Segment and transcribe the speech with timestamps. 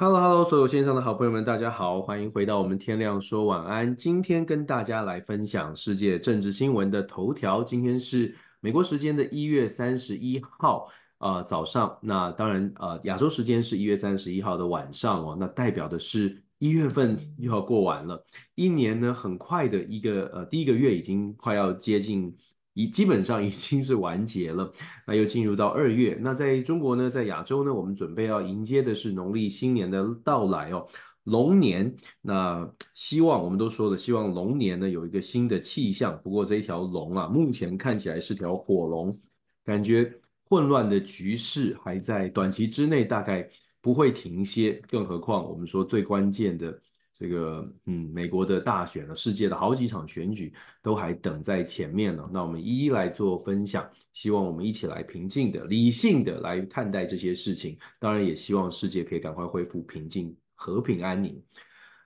[0.00, 3.96] Hello，Hello，所有线上的好朋友们，大家好，欢迎回到我们天亮说晚安。
[3.96, 7.64] 今天跟大家来分享世界政治新闻的头条。
[7.64, 10.86] 今天是美国时间的一月三十一号，
[11.18, 11.98] 呃，早上。
[12.00, 15.36] 那当然，呃，亚洲时间是一月三十一号的晚上哦。
[15.36, 18.24] 那代表的是一月份又要过完了，
[18.54, 22.32] 一年呢，很快的一个，呃，第一个月已经快要接近。
[22.74, 24.72] 已基本上已经是完结了，
[25.06, 26.16] 那又进入到二月。
[26.20, 30.86] 那在中国呢，在亚洲呢，我们准备要迎接的是农历新年的到来哦，
[31.24, 31.92] 龙年。
[32.20, 36.20] 那希望我们都说了，希望龙年呢有一个新的气象。
[36.22, 39.18] 不过这一条龙啊，目前看起来是条火龙，
[39.64, 40.12] 感觉
[40.48, 43.48] 混乱的局势还在短期之内大概
[43.80, 44.80] 不会停歇。
[44.88, 46.80] 更何况我们说最关键的。
[47.18, 52.30] 这个嗯，美国的大选了，世界的好几场选举都还等在前面呢。
[52.32, 57.76] 那我们一一来做分享，希望我们一起来平静的、理性的来看待这些事情。
[57.98, 61.42] 当然，也希望世界可以赶快恢复平静、和平安宁。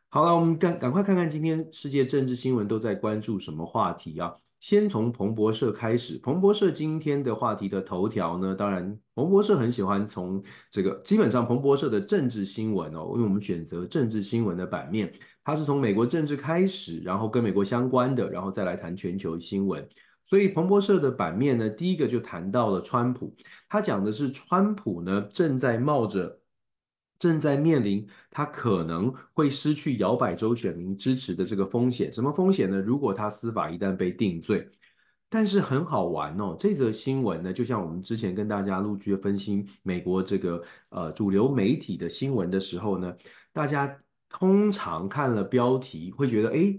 [0.09, 4.33] 好了，我们赶赶快看看今天世界政治新闻都在关注什么话题啊？
[4.63, 19.85] 先从彭博社开始，彭博社今天的话题的头条呢，当然彭博社很喜欢从这个，基本上彭博社的政治新闻哦，因为我们选择政治新闻的版面，它是从美国政治开始，然后跟美国相关的，然后再来谈全球新闻。
[20.23, 23.35] 所以彭博社的版面呢，第一个就谈到了川普，
[23.69, 26.39] 他讲的是川普呢正在冒着。
[27.23, 32.83] 正在面临他可能会失去摇摆州选民支持的这个风险，什么风险呢？
[32.83, 34.69] 如果他司法一旦被定罪，
[35.31, 43.15] 但是很好玩哦，这则新闻呢，就像我们之前跟大家陆续分析美国这个呃主流媒体的新闻的时候呢，
[43.53, 43.97] 大家
[44.29, 46.77] 通常看了标题会觉得，哎，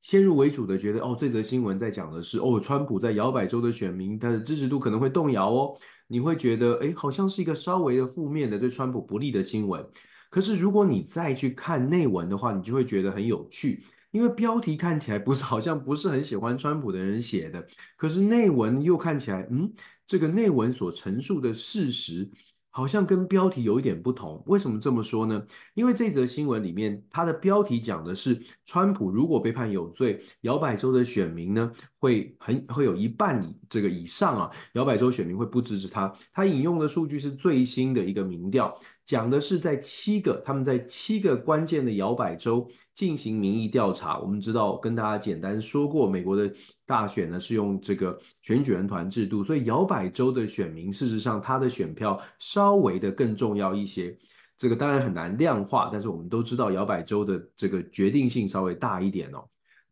[0.00, 5.76] 先入为主的觉得，哦，这则新闻在讲的是，哦，川普在摇摆州的选民他的支持度可能会动摇哦。
[6.12, 9.82] 你会觉得，哎，好像是一个稍微的负面的对川普不利的新闻。
[10.28, 17.66] 可是如果你再去看内文的话，你就会觉得很有趣，因为标题看起来不是好像不是很喜欢川普的人写的，
[17.96, 19.72] 可是内文又看起来，嗯，
[20.06, 22.30] 这个内文所陈述的事实。
[22.72, 25.40] 好像跟标题有一点不同，为什么这么说呢？
[25.74, 36.12] 因为这则新闻里面，它的标题讲的是川普如果被判有罪，摇摆州的选民呢会很会有一半以这个以上啊，摇摆州选民会不支持他。
[36.32, 38.74] 他引用的数据是最新的一个民调。
[39.04, 44.18] 讲的是在七个，他们在七个关键的摇摆州进行民意调查。
[44.18, 46.52] 我们知道，跟大家简单说过，美国的
[46.86, 54.16] 大选呢是用这个选举人团制度，所以摇摆州的选民事实上他的选票稍微的更重要一些。
[54.56, 59.44] 这个当然很难量化，但是我们都知道摇摆州的这个决定性稍微大一点哦。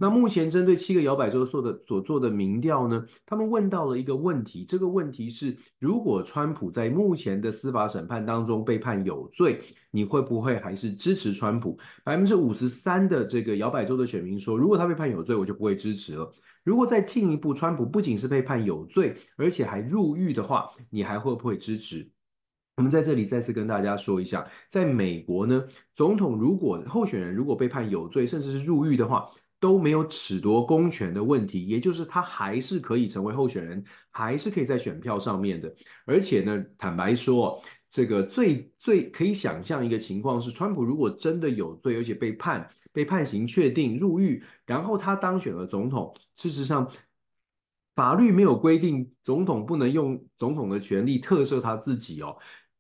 [0.03, 11.78] 那目前针对七个摇摆州做的所做的民调呢，他们问到了一个问题，这个问题是：如果川普在目前的司法审判当中被判有罪，你会不会还是支持川普？
[12.03, 16.32] 百分之五十三的这个摇摆州的选民说，如果他被判有罪，我就不会支持了。
[16.65, 22.11] 如果再进一步，川普不仅是被判有罪，而且还入狱的话，你还会不会支持？
[22.77, 25.62] 我们在这里再次跟大家说一下，在美国呢，
[25.94, 29.28] 总统如果候选人如果被判有罪，甚至是入狱的话，
[29.60, 35.72] 都没有褫夺公权的问题，也就是他还是可以成为候选人，还是可以在选票上面的。
[36.06, 46.91] 而且呢，坦白说，这个最最可以想象一个情况是，川普如果真的有罪，而且被判被判刑确定入狱，然后他当选了总统，事实上
[47.94, 52.34] 法律没有规定总统不能用总统的权力特赦他自己哦。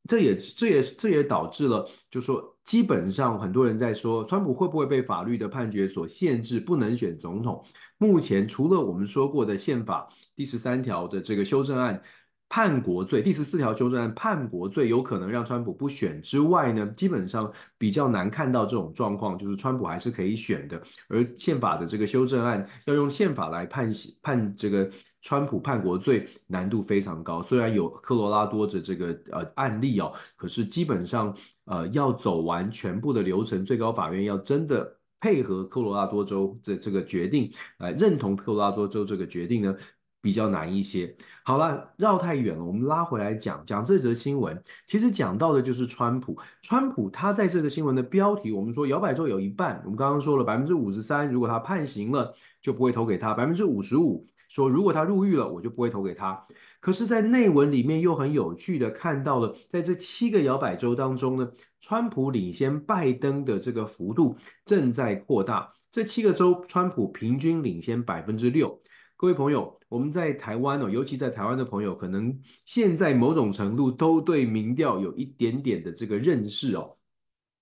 [0.08, 7.64] 这也这也这也导致了，就说基本上很多人在说，川普会不会被法律的判决所限制，不能选总统？
[7.98, 12.02] 目前除了我们说过的宪法第十三条的这个修正案
[12.48, 20.82] 叛国罪，第十四条修正案叛国罪有可能让川普不选之外呢，基本上比较难看到这种状况，就是川普还是可以选的。
[21.08, 23.88] 而宪法的这个修正案要用宪法来判
[24.22, 24.90] 判这个。
[25.22, 31.36] 川普叛国罪难度非常高，虽然有科罗拉多的这个呃案例哦，可是基本上
[31.66, 39.76] 呃要走完全部的流程，最高法院要真的配合科罗拉多州这这个决定来认同科罗拉多州这个决定呢，
[40.22, 41.14] 比较难一些。
[41.44, 44.62] 好了，绕太远了，我们拉回来讲讲这则新闻。
[44.86, 54.26] 其实讲到的就是川普，川普他在这个新闻的标题，我们说摇摆州有一半，我们刚刚说了百分之五十三，如果他判刑了就不会投给他，百分之五十五。
[54.50, 56.46] 说如果他入狱了，我就不会投给他。
[56.80, 61.50] 可是，在内文里面又很有趣的看到了，在这七个摇摆州当中呢，
[61.80, 64.36] 川普领先拜登的这个幅度
[64.66, 65.72] 正在扩大。
[65.92, 68.78] 这七个州，川普平均领先百分之六。
[69.16, 76.96] 各位朋友，我们在台湾哦，尤其在台湾的朋友，可能现在某种程度都对民调有一点点的这个认识哦。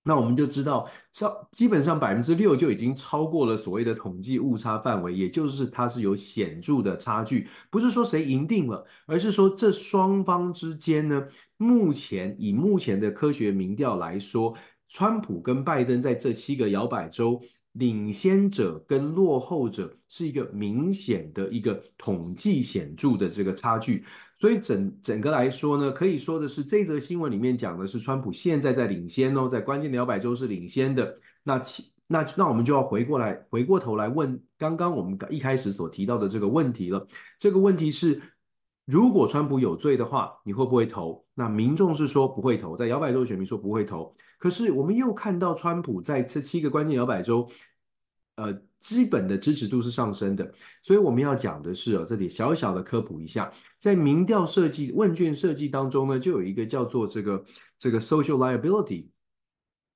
[0.03, 14.55] 那我们就知道，超基本上百分之六就已经超过了所谓的统计误差范围，也就是它是有显著的差距，不是说谁赢定了，而是说这双方之间呢，目前以目前的科学民调来说，
[14.87, 17.41] 川普跟拜登在这七个摇摆州。
[17.73, 24.03] 领先者跟落后者是一个明显的一个统计显著的这个差距，
[24.39, 31.19] 所以整整个来说呢，可以说的是这则新闻里面讲的是川普现在在领先哦，在关键的摇摆州是领先的。
[31.43, 37.05] 那其那那我们就要回过来回过头来问刚刚我们一开始所提到的这个问题了。
[37.37, 38.21] 这个问题是，
[38.85, 41.25] 如果川普有罪的话，你会不会投？
[41.35, 44.15] 那民众是说不会投，在摇摆州的选民说不会投。
[44.39, 47.45] 可是我们又看到川普在这七个关键摇摆州，
[48.39, 50.51] 呃，基本的支持度是上升的。
[50.81, 57.45] 所以我们要讲的是哦，这里小小的科普一下，在民调设计问卷设计当中呢，就有一个叫做这个
[57.77, 59.07] 这个 social liability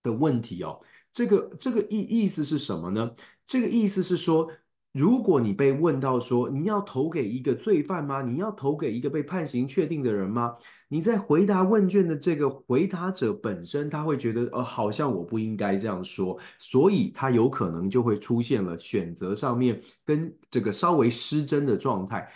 [0.04, 0.80] 的问题哦。
[1.13, 3.12] 这个这个意意思是什么呢？
[3.45, 4.51] 这个意思是说。
[4.94, 8.22] 如果你被问到说，你要投给一个罪犯吗？
[8.22, 10.56] 你要投给一个被判刑确定的人吗？
[10.88, 22.30] 你在回答问卷的这个回答者本身，他会觉得呃，好像我不应该这样说，所以他有可能就会出现了选择上面跟这个稍微失真的状态。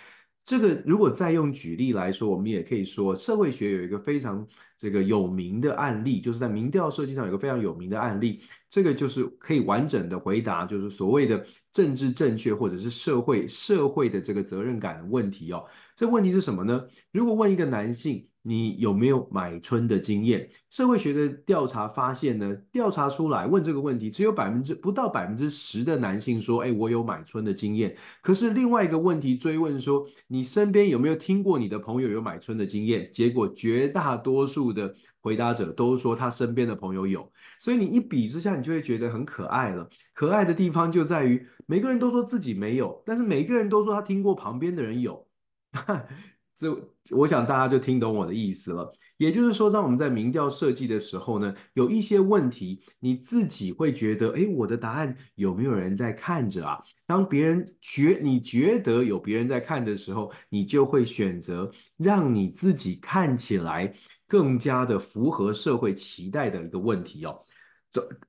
[0.48, 4.48] 这个如果再用举例来说，我们也可以说，社会学有一个非常
[4.78, 15.66] 这个有名的案例，就是在民调设计上有一个非常有名的案例，这个就是可以完整的回答，就是所谓的政治正确或者是社会社会的这个责任感的问题哦。
[15.98, 16.86] 这问题是什么呢？
[17.12, 20.48] 如果问一个男性，你有没有买春的经验？
[20.70, 37.28] 社会学的调查发现呢，调查出来问这个问题，只有百分之不到百分之十的男性说：“哎，我有买春的经验。”可是另外一个问题追问说：“你身边有没有听过你的朋友有买春的经验？”结果绝大多数的回答者都说他身边的朋友有。
[37.60, 39.90] 所以你一比之下，你就会觉得很可爱了。
[40.14, 45.27] 可爱的地方就在于每个人都说自己没有，但是每个人都说他听过旁边的人有。
[46.56, 46.76] 这
[47.16, 48.92] 我想大家就听懂我的意思了。
[49.18, 56.80] 也就是说，当我们在民调设计的时候呢，有一些问题，你自己会觉得，哎，我的答案有没有人在看着啊？
[57.06, 63.92] 当别人觉你觉得有别人在看的时候，你就会选择让你自己看起来
[64.28, 67.40] 更加的符合社会期待的一个问题哦。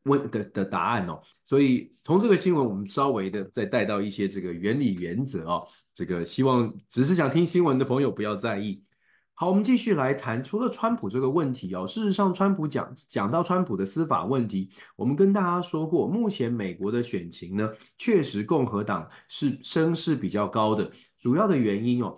[0.05, 5.69] 问的的答案哦，所以从这个新闻，我们稍微的再带到一些这个原理原则哦，
[5.99, 8.85] 这个希望只是想听新闻的朋友不要在意。
[9.35, 22.17] 好，我们继续来谈，除了川普这个问题哦，事实上，川普讲讲到川普的司法问题，我们跟大家说过，目前美国的选情呢，确实共和党是声势比较高的，主要的原因哦。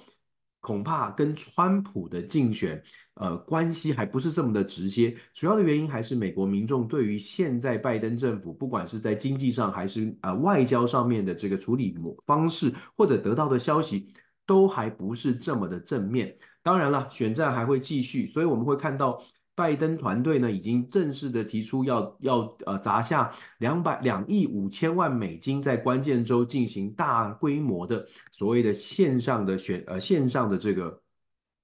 [0.60, 2.82] 恐怕跟川普的竞选，
[3.14, 5.16] 呃，关系还不是这么的直接。
[5.34, 11.96] 主要的原因还是美国民众对于现在拜登政府，不管是在经济上还是呃外交上面的这个处理
[12.26, 14.12] 方式，或者得到的消息，
[14.46, 16.36] 都还不是这么的正面。
[16.62, 19.20] 当然了，选战还会继续，所以我们会看到。
[19.60, 31.02] 拜登团队呢，已经正式的提出要要呃砸下两百两亿五千万美金，在关键州进行大规模的所谓的线上的选呃线上的这个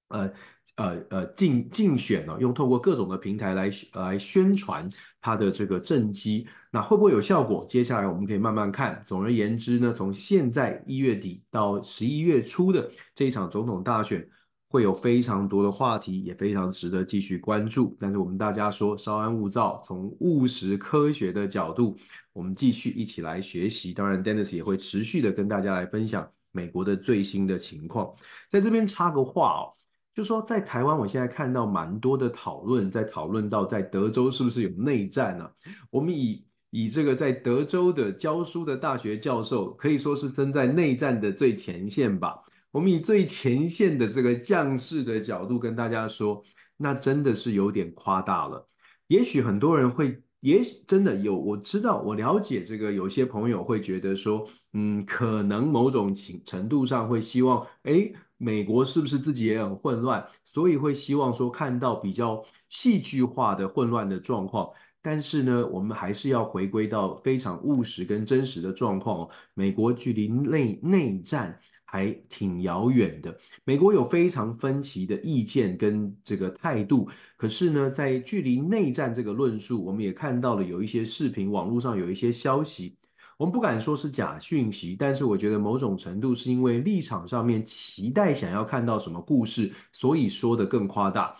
[0.09, 0.31] 呃
[0.75, 4.87] 呃呃竞竞选呢，用透过各种的平台来来宣传
[5.19, 7.65] 他的这个政绩，那会不会有效果？
[7.67, 9.03] 接下来我们可以慢慢看。
[9.07, 14.29] 总而言之呢，从现在一月底到十一月初的这一场总统大选。
[14.69, 17.95] 会有非常多的话题，也非常值得继续关注。
[17.99, 21.97] 但是我们大家说，稍安勿躁，从务实科学的角度，
[22.33, 23.93] 我们继续一起来学习。
[23.93, 28.13] 当然，Dennis 也会持续的跟大家来分享美国的最新的情况。
[28.51, 29.71] 在这边插个话哦，
[30.13, 35.51] 就说在台湾，我现在看到蛮多的讨论，在讨论到在德州是不是有内战呢、啊？
[35.89, 42.37] 我们以以这个在德州的教书的大学教授，可以说是身在内战的最前线吧。
[42.71, 46.43] 我们以最前线的这个将士的角度跟大家说，
[46.75, 48.67] 那真的是有点夸大了。
[49.07, 64.69] 也许很多人会，也许真的有，我知道，我了解这个，有些朋友会觉得说，嗯，可能某种程程度上会希望，诶，美国是不是自己也很混乱，所以会希望说看到比较戏剧化的混乱的状况。
[65.01, 69.27] 但是呢，我们还是要回归到非常务实跟真实的状况。
[69.53, 71.57] 美国距离内内战。
[71.89, 73.35] 还挺遥远的。
[73.63, 82.97] 美国有非常分歧的意见跟这个态度，可是呢，在距离内战这个论述，我们也看到了有一些视频，网络上有一些消息，
[83.37, 91.37] 我们不敢说是假讯息，但是我觉得某种程度是因为立场上面期待想要看到什么故事，所以说的更夸大。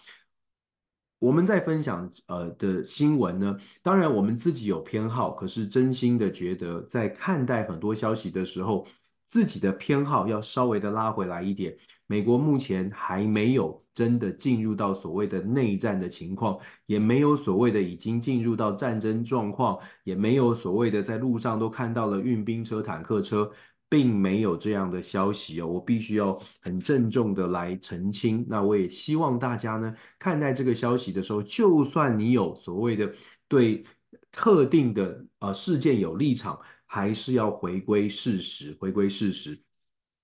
[1.19, 8.85] 我们在分享呃的新闻呢，当然我们自己有偏好，可是真心的觉得在看待很多消息的时候，
[9.27, 11.77] 自己的偏好要稍微的拉回来一点。
[12.07, 23.51] 美国目前还没有真的进入到所谓的内战的情况，也没有所谓的已经进入到战争状况，也没有所谓的在路上都看到了运兵车、坦克车。
[23.89, 28.45] 并没有这样的消息哦，我必须要很郑重的来澄清。
[28.49, 33.09] 那我也希望大家呢，看待这个消息的时候，就算你有所谓的
[33.47, 33.85] 对
[34.29, 39.61] 特定的呃事件有立场，还是要回归事实，回归事实。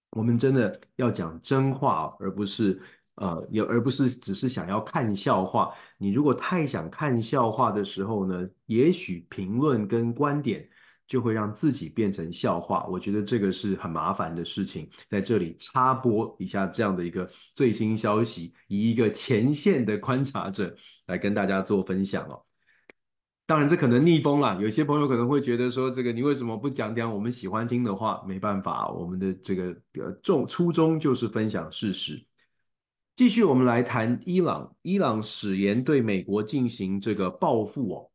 [0.10, 2.82] 我们真的要讲真话，而不是
[3.16, 5.72] 呃，也而不是只是想要看笑话。
[6.00, 10.68] 你如果太想看笑话的时候呢，也许评论跟观点。
[11.06, 14.90] 就会让自己变成笑话，我觉得这个是很麻烦的事情。
[15.10, 20.74] 在这里插播一下这样的一个最新消息，以一个前线的观察者
[21.08, 22.42] 来跟大家做分享哦。
[23.46, 28.24] 当然，这可能逆风啦，有些朋友可能会觉得说，这个你为什么不讲讲我们喜欢听的话？
[28.26, 32.24] 没办法，我们的这个呃重初衷就是分享事实。
[33.16, 38.10] 继续，我们来谈伊朗，伊朗誓言对美国进行这个报复哦。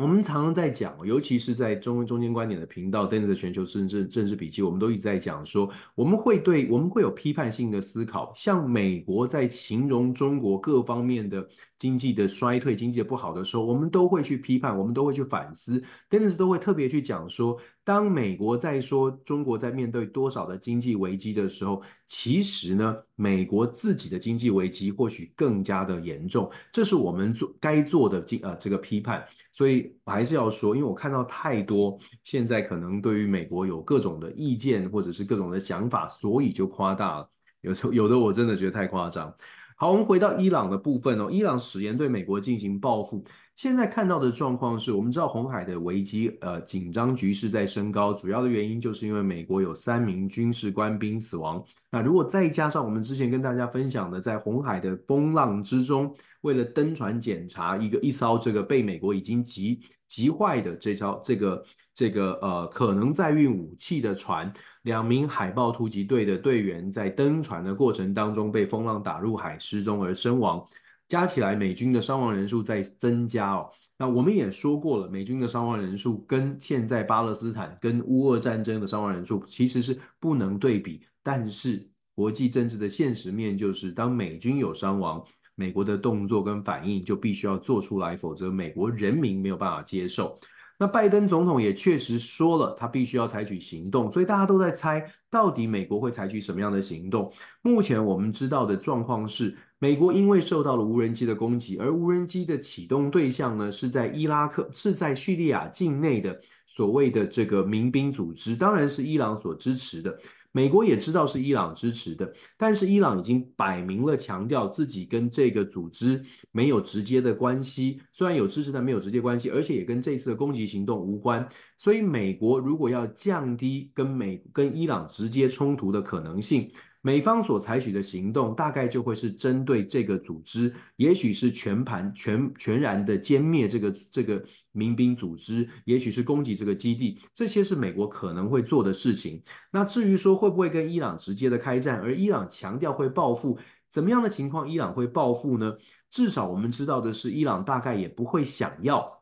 [0.00, 8.32] 我们常常在讲，尤其是在中中间观点的频道 d e n 全球政治政治笔记，我们都一直在讲说，我们会对我们会有批判性的思考。
[8.34, 15.78] 像美国在形容中国各方面的经济的衰退、经济的不好的时候，我们都会去批判，我们都会去反思。
[16.08, 26.50] d e n 都会特别去讲说，当美国在说中国在面对多少的经济危机的时候，其实呢，美国自己的经济危机或许更加的严重。
[26.72, 29.22] 这是我们做该做的经呃这个批判。
[29.60, 37.30] 所以我还是要说，因为我看到太多现在可能对于美国有各种的意见或者是各种的想法，所以就夸大了。
[37.60, 39.30] 有时候有的我真的觉得太夸张。
[39.76, 43.22] 好，我们回到伊朗的部分哦，伊朗使言对美国进行报复。
[43.62, 51.62] 现在看到的状况是，我们知道红海的危机，呃，紧张局势在升高，主要的原因就是因为美国有三名军事官兵死亡。
[51.90, 61.62] 那如果再加上我们之前跟大家分享的，在红海的风浪之中，为了登船检查一个一艘这个被美国已经急急坏的这艘这个
[61.92, 64.50] 这个呃可能载运武器的船，
[64.84, 70.66] 两名海豹突击队的队员在登船的过程当中被风浪打入海失踪而身亡。
[71.10, 73.68] 加起来，美军的伤亡人数在增加哦。
[73.98, 81.02] 那我们也说过了，美军的伤亡人数跟现在巴勒斯坦跟乌俄战争的伤亡人数其实是不能对比。
[81.20, 85.20] 但是国际政治的现实面就是，当美军有伤亡，
[85.56, 90.38] 美国的动作跟反应就必须要做出来，否则美国人民没有办法接受。
[90.78, 94.08] 那拜登总统也确实说了，他必须要采取行动。
[94.08, 97.32] 所以大家都在猜，到底美国会采取什么样的行动？
[97.62, 99.58] 目前我们知道的状况是。
[99.80, 110.16] 美国因为受到了无人机的攻击，而无人机的启动对象呢，是在伊拉克，是在叙利亚境内的所谓的这个民兵组织，当然是伊朗所支持的。
[110.52, 116.20] 美国也知道是伊朗支持的，但是伊朗已经摆明了强调自己跟这个组织
[116.50, 121.48] 没有直接的关系，虽然有支持，但没有直接关系，而且也跟这次的攻击行动无关。
[121.78, 126.68] 所以，美国如果要降低跟美跟伊朗直接冲突的可能性，
[127.02, 139.42] 美方所采取的行动大概就会是针对这个组织，也许是全盘全全然的歼灭这个这个民兵组织，也许是攻击这个基地，这些是美国可能会做的事情。
[139.70, 143.58] 那至于说会不会跟伊朗直接的开战，而伊朗强调会报复，
[143.90, 145.74] 怎么样的情况伊朗会报复呢？
[146.10, 149.19] 至少我们知道的是，伊朗大概也不会想要。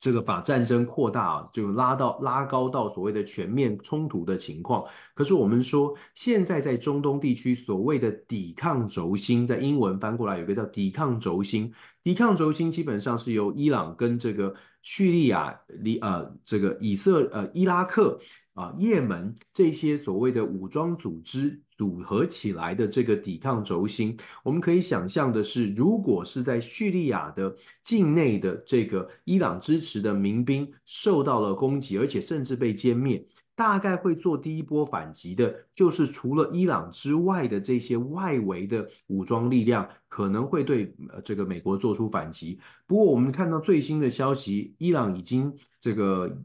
[0.00, 4.82] 这个把战争扩大啊，就拉到拉高到所谓的全面冲突的情况。
[5.14, 11.72] 可是我们说，现在在中东地区所谓的抵抗轴心，在英文翻过来有个叫抵抗轴心。
[12.02, 18.18] 抵抗轴心基本上是由伊朗跟这个叙利亚、里呃这个以色呃伊拉克
[18.60, 21.60] 啊、也门这些所谓的武装组织。
[21.80, 24.14] 组合起来的这个抵抗轴心，
[24.44, 33.26] 我们可以想象的是，如果是在叙利亚的境内的这个伊朗支持的民兵受到了攻击，而且甚至被歼灭，
[33.56, 42.60] 大概会做第一波反击的，就是除了伊朗之外的这些外围的武装力量可能会对这个美国做出反击。
[42.86, 45.50] 不过，我们看到最新的消息，伊朗已经
[45.80, 46.36] 这个。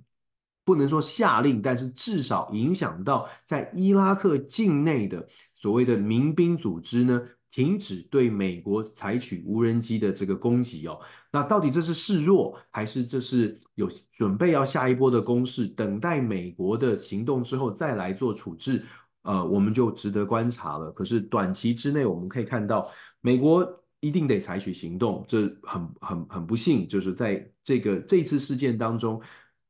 [0.65, 11.00] 不能说下令，但是至少影响到在伊拉克境内的所谓的民兵组织呢，停止对美国采取无人机的这个攻击哦。
[11.31, 18.84] 那到底这是示弱，还是这是有准备要下一波的攻势，等待美国的行动之后再来做处置？
[19.22, 20.91] 呃，我们就值得观察了。
[20.91, 22.89] 可是短期之内，我们可以看到
[23.22, 23.81] 美国。
[24.01, 25.25] 一定得采取行动。
[25.27, 29.19] 这很很很不幸，就是在这个这次事件当中，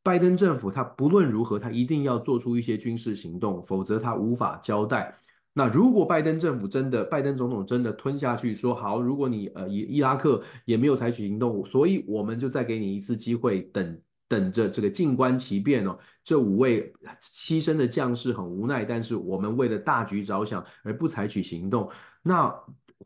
[0.05, 5.17] 拜登政府他不论如何，他一定要做出一些军事行动，否则他无法交代。
[5.51, 15.97] 那如果拜登政府真的，拜登总统真的吞下去，说好，如果你呃伊伊拉克也没有采取行动，所以我们就再给你一次机会，等等着这个静观其变哦。
[16.23, 21.89] 这五位牺牲的将士很无奈，但是我们为了大局着想而不采取行动，
[22.21, 22.53] 那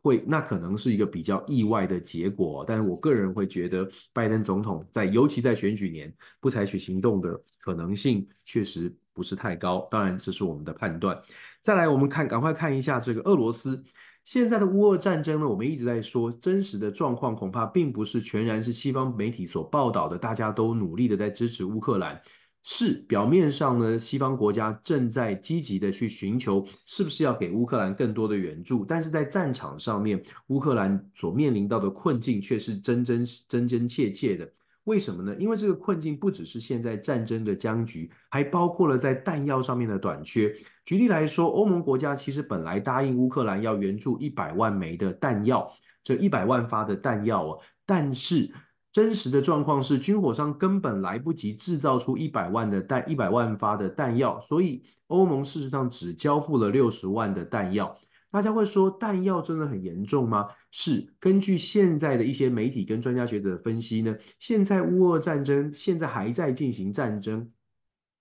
[0.02, 2.64] 会那可能是一个比较意外的结果。
[2.66, 9.88] 但是我个人会觉得，拜登总统在尤其在选举年不采取行动的可能性确实不是太高。
[9.90, 11.20] 当然，这是我们的判断。
[11.60, 13.84] 再来，我们看，赶快看一下这个俄罗斯
[14.24, 15.48] 现在的乌俄战争呢。
[15.48, 22.20] 我们一直在说，真实的状况恐怕并不是全然是西方媒体所报道的，大家都努力的在支持乌克兰。
[22.62, 34.46] 是表面上呢，西方国家正在积极的去寻求是不是要给乌克兰更多的援助，但是在战场上面，乌克兰所面临到的困境却是真真真真切切的。
[34.84, 35.36] 为什么呢？
[35.38, 40.54] 因为这个困境不只是现在战争的僵局，还包括了在弹药上面的短缺。
[40.84, 45.70] 举例来说，欧盟国家其实本来答应乌克兰要援助一百万枚的弹药，
[46.02, 48.50] 这一百万发的弹药哦，但是
[48.92, 57.96] 真实的状况是，军火商根本来不及制造出一百万的弹一百万发的弹药，所以欧盟事实上只交付了六十万的弹药。
[58.32, 60.46] 大家会说，弹药真的很严重吗？
[60.70, 67.48] 是，根据现在的一些媒体跟专家学者的分析呢，现在乌俄战争现在还在进行战争，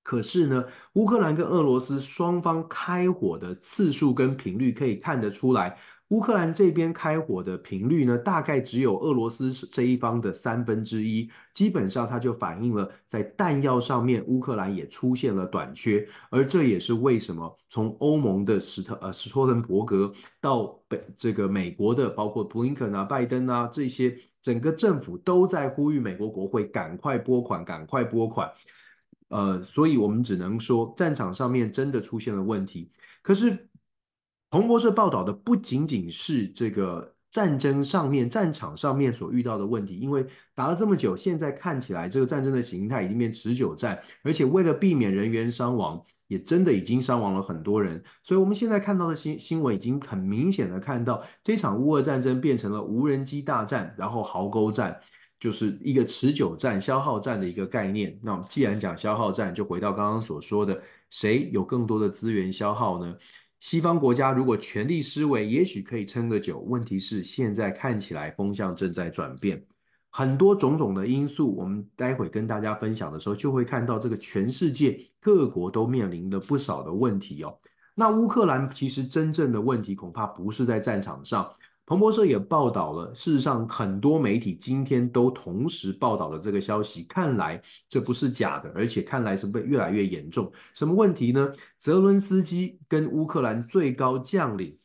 [0.03, 5.77] 可是呢，乌克兰跟俄罗斯双方开火的次数跟频率可以看得出来。
[6.09, 20.11] 乌克兰这边开火的频率呢，大概只有俄罗斯这一方的三分之一，基本上它就反映了在弹药上面，乌克兰也出现了短缺，而这也是为什么从欧盟的史特呃史托滕伯格
[20.41, 28.49] 到北这个美国的，包括布林肯啊、拜登啊这些整个政府都在呼吁美国国会赶快拨款，赶快拨款，
[29.27, 32.89] 呃，所以我们只能说战场上面真的出现了问题，
[33.21, 33.67] 可是。
[34.49, 48.03] 彭博社报道的不仅仅是这个战争上面、战场上面所遇到的问题，因为打了这么久，现在看起来这个战争的形态已经变持久战，而且为了避免人员伤亡，也真的已经伤亡了很多人。
[48.23, 54.99] 所以我们现在看到的新新闻已经很明显的看到，这场乌俄战争变成了无人机大战，然后壕沟战，
[55.39, 58.19] 就是一个持久战、消耗战的一个概念。
[58.23, 60.81] 那我们既然讲消耗战，就回到刚刚所说的，
[61.11, 63.15] 谁有更多的资源消耗呢？
[63.59, 66.59] 西方国家如果全力思维，也许可以撑个久。
[66.59, 69.61] 问题是现在看起来风向正在转变，
[70.09, 77.59] 很多种种的因素，我们待会跟大家分享的时候，就会看到这个全世界各国都面临了不少的问题哦。
[77.95, 81.51] 那乌克兰其实真正的问题恐怕不是在战场上。
[81.89, 90.51] 彭博社也报道了，事实上很多媒体今天都同时报道了这个消息，看来这不是假的，而且看来是被越来越严重。
[90.75, 91.51] 什么问题呢？
[91.79, 94.77] 泽伦斯基跟乌克兰最高将领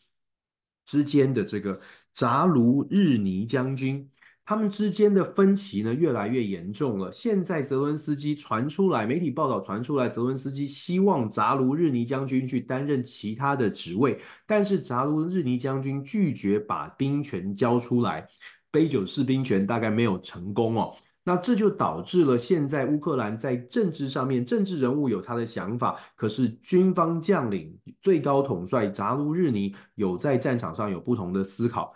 [0.86, 1.78] 之间的这个
[2.14, 4.10] 扎卢日尼将军。
[4.46, 7.10] 他们之间的分歧呢，越来越严重了。
[7.10, 18.26] 现在泽伦斯基传出来，媒体报道传出来，泽伦斯基希望扎卢日尼将军去担任其他的职位，但是扎卢日尼将军拒绝把兵权交出来，
[18.70, 20.94] 杯酒释兵权大概没有成功哦。
[21.26, 31.94] 那这就导致了现在乌克兰在政治上面，政治人物有他的想法，可是军方将领最高统帅扎卢日尼有在战场上有不同的思考。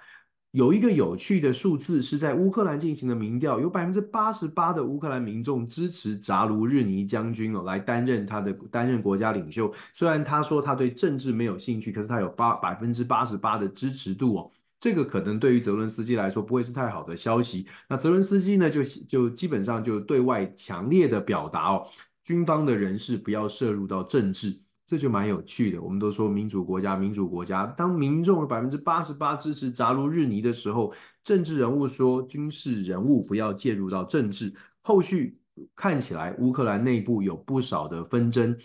[0.53, 9.71] 有一个有趣的数字是在乌克兰进行的民调，有百分之八十八的乌克兰民众支持扎卢日尼将军哦来担任他的担任国家领袖。
[9.93, 14.51] 虽然他说他对政治没有兴趣，可是他有八百分之八十八的支持度哦。
[14.81, 17.67] 这个可能对于泽伦斯基来说不会是太好的消息。
[17.89, 21.87] 那泽伦斯基呢就就基本上就对外强烈的表达哦，
[22.25, 24.59] 军方的人士不要涉入到政治。
[24.89, 25.83] 这就蛮有趣的。
[25.83, 34.51] 我们都说民主国家，民主国家，当民众有百分之八十八支持扎卢日尼的时候，政治人物说军事人物不要介入到政治。
[34.81, 35.39] 后续
[35.77, 38.57] 看起来，乌克兰内部有不少的纷争。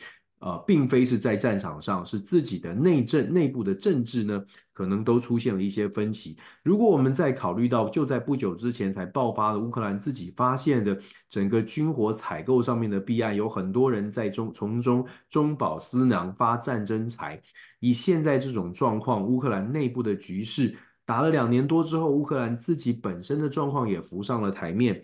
[0.45, 6.35] 呃，并非是在战场上，是自己的内政、内部的政治呢，可能都出现了一些分歧。
[6.63, 17.41] 如果我们再考虑到，就在不久之前才爆发了乌克兰自己发现的整个军火采购上面的弊案，有很多人在中从中中饱私囊发战争财。
[17.79, 20.75] 以现在这种状况，乌克兰内部的局势
[21.05, 25.01] 打了两年多之后，乌克兰自己本身的状况也浮上了台面。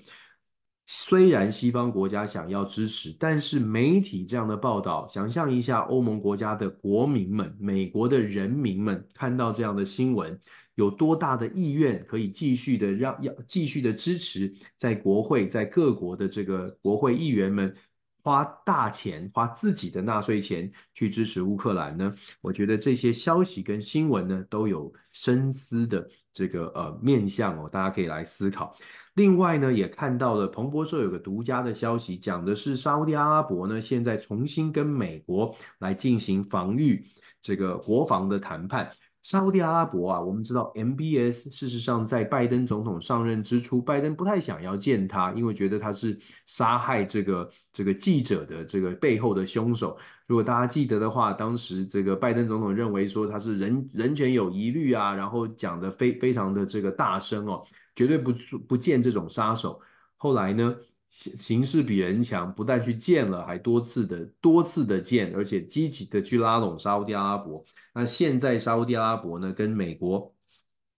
[0.92, 10.36] 虽然西方国家想要支持，但是媒体这样的报道，想象一下欧盟国家的国民们、美国的人民们看到这样的新闻，
[10.74, 17.72] 有多大的意愿可以继续的让要继续的支持在国会在各国的这个国会议员们。
[18.22, 22.14] 花大钱，花自己的纳税钱去支持乌克兰呢？
[22.42, 28.76] 我觉得这些消息跟新闻呢都有深思的这个呃面向哦，大家可以来思考。
[29.16, 37.06] 另外呢，也看到了彭博社有个独家的消息，讲的是沙乌地阿拉伯呢现在重新跟美国来进行防御
[37.42, 38.90] 这个国防的谈判。
[39.22, 49.98] 沙乌地阿拉伯啊，我们知道 MBS 事实上在拜登总统上任之初，拜登不太想要见他，因为觉得他是杀害这个这个记者的这个背后的凶手。
[50.26, 57.62] 如果大家记得的话，当时这个拜登总统认为说他是人人权有疑虑啊，然后讲得非非常的这个大声哦，
[57.96, 58.32] 绝对不
[58.68, 59.82] 不见这种杀手。
[60.18, 60.76] 后来呢，
[61.10, 67.64] 形形势比人强，不但去见了，还多次的多次的见，而且积极的去拉拢沙乌地阿拉伯。
[67.94, 70.34] 那现在沙乌地阿拉伯呢，跟美国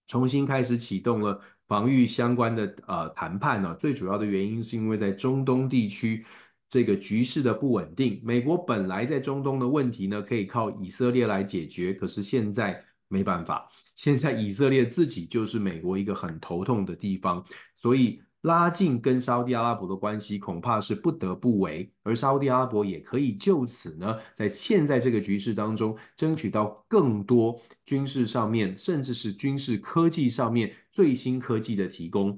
[0.08, 3.74] 重新开始启动了防御相关的呃谈判呢。
[3.76, 6.26] 最主要的原因是因为在中东地区
[6.68, 8.20] 这个局势的不稳定。
[8.24, 13.70] 美国本来在中东的问题呢，可以靠以色列来解决，可是现在没办法。
[13.96, 17.46] 现在以色列自己就是美国一个很头痛的地方，
[17.76, 18.22] 所以。
[18.42, 32.36] 拉近跟沙乌地阿拉伯的关系，恐怕是不得不为，而沙乌地阿拉伯也可以就此呢，在现在这个局势当中，争取到更多军事上面，甚至是军事科技上面最新科技的提供，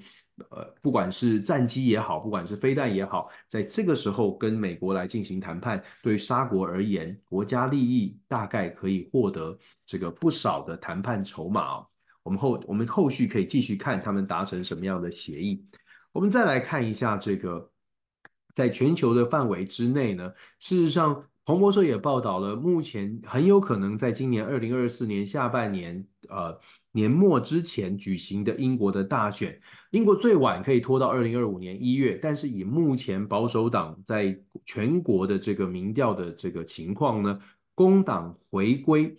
[0.50, 11.86] 呃，不管是战机也好，不管是飞弹也好，在这个时候跟美国来进行谈判，对沙国而言，国家利益大概可以获得这个不少的谈判筹码。
[12.24, 15.63] 我们后我们后续可以继续看他们达成什么样的协议。
[16.12, 17.69] 我们再来看一下这个，
[18.54, 26.58] 在全球的范围之内呢，事实上，彭博社也报道了，目前很有可能在今年二零二四年下半年，呃，
[26.93, 29.60] 年末之前举行的英国的大选，
[29.91, 37.39] 英国最晚可以拖到二零二五年一月，但是以目前保守党在全国的这个民调的这个情况呢，
[37.75, 39.17] 工党回归。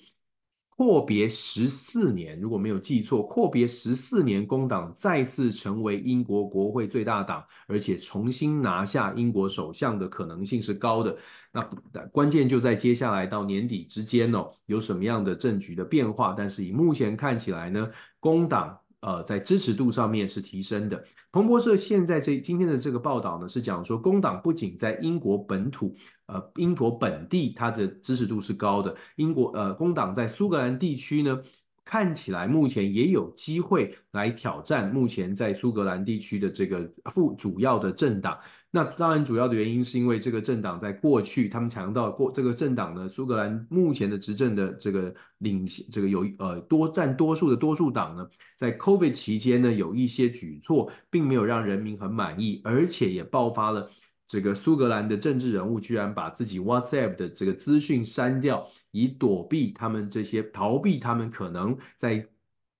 [0.76, 11.16] 阔别十四年，如果没有记错，阔别十四年，工党再次成为英国国会最大党，而且重新拿下英国首相的可能性是高的。
[11.52, 11.62] 那
[12.10, 16.34] 关键就在接下来到年底之间哦，有什么样的政局的变化？
[16.37, 18.78] 但是以目前看起来呢，工党。
[19.04, 21.04] 呃，在支持度上面是提升的。
[21.30, 28.96] 彭博社现在这今天的这个报道呢，是讲说工党不仅在英国本土，呃，英国本地它的支持度是高的。
[29.16, 31.38] 英国呃，工党在苏格兰地区呢，
[31.84, 38.38] 看起来目前也有机会来挑战目前在苏格兰地区的这个副主要的政党。
[38.76, 53.88] 那当然，主要的原因是因为这个政党在过去，他们强调过这个政党呢，苏格兰目前的执政的这个领这个有呃多占多数的多数党呢，在 COVID 期间呢，有一些举措并没有让人民很满意，而且也爆发了
[54.26, 62.26] 这个苏格兰的政治人物居然把自己 WhatsApp 的这个资讯删掉，以躲避他们这些逃避他们可能在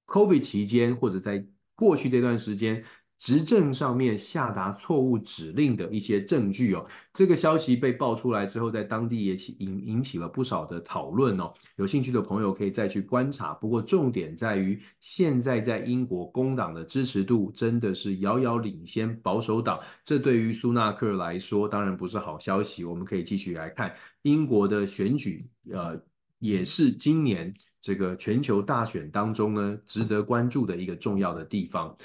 [0.09, 2.83] COVID 期间或者在过去这段时间。
[3.19, 11.53] 执政上面下达错误指令的一些证据哦，这个消息被爆出来之后，在当地也起引引起了不少的讨论哦。
[11.77, 13.55] 有兴趣的朋友可以再去观察。
[13.55, 22.85] 不过重点在于，现在在英国工党的支持度真的是遥遥领先保守党，这对于苏纳克来说当然不是好消息。
[22.85, 25.99] 我们可以继续来看英国的选举，呃，
[26.41, 31.97] 也是今年这个全球大选当中呢，值得关注的一个重要的地方。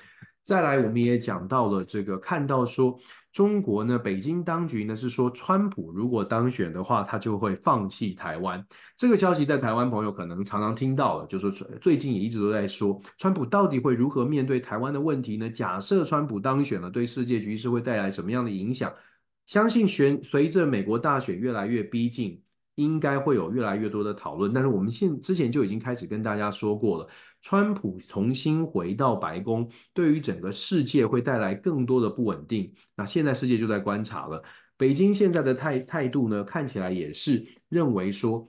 [0.44, 2.98] 再来，我们也讲到了这个，看到说
[3.32, 8.66] 中国呢，北京当局呢是说，川普如果当选的话，他就会放弃台湾。
[8.98, 15.48] 这个消息在台湾朋友可能常常听到了，就是最近也一直都在说，川普到底会如何面对台湾的问题呢？
[15.48, 18.92] 假设川普当选了，对世界局势会带来什么样的影响？
[19.46, 22.42] 相信选随着美国大选越来越逼近，
[22.76, 24.52] 应该会有越来越多的讨论。
[24.52, 27.08] 但是我们现之前就已经开始跟大家说过了。
[27.42, 32.74] 川普重新回到白宫，对于整个世界会带来更多的不稳定。
[32.96, 34.44] 那现在世界就在观察了，
[34.76, 38.46] 北京现在的态态度呢，看起来也是认为说，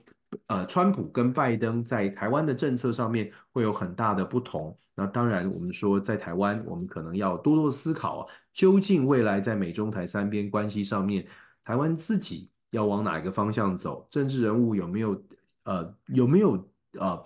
[0.48, 4.76] 呃，川普跟拜登在台湾的政策上面会有很大的不同。
[4.96, 11.24] 那当然，我们说在台湾，我们可能要多多思考，究竟未来在美中台三边关系上面，
[11.64, 14.06] 台湾自己要往哪一个方向走？
[14.10, 15.24] 政治人物有没有
[15.62, 17.24] 呃有没有呃？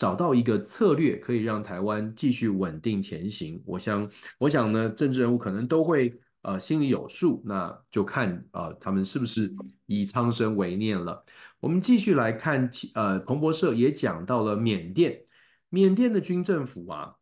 [0.00, 3.62] 找到一个策略，可以让台湾继续稳定前行。
[3.66, 11.22] 我想，我想呢，政治人物可能都会呃心里有数，那就看呃他们是不是以苍生为念了。
[11.60, 15.20] 我们继续来看，呃，彭博社也讲到了缅甸。
[15.68, 17.19] 缅甸的军政府啊。